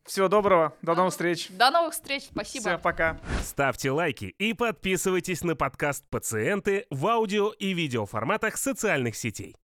Всего 0.08 0.30
доброго, 0.30 0.74
до 0.82 0.96
новых 0.96 1.12
встреч. 1.12 1.50
До 1.50 1.70
новых 1.70 1.94
встреч, 1.94 2.30
спасибо. 2.32 2.62
Все, 2.62 2.78
пока. 2.78 3.20
Ставьте 3.44 3.92
лайки 3.92 4.34
и 4.40 4.54
подписывайтесь 4.54 5.44
на 5.44 5.58
подкаст 5.58 6.06
«Пациенты» 6.10 6.86
в 6.90 7.06
аудио 7.08 7.50
и 7.50 7.74
видео 7.74 8.06
форматах 8.06 8.56
социальных 8.56 9.18
сетей. 9.18 9.58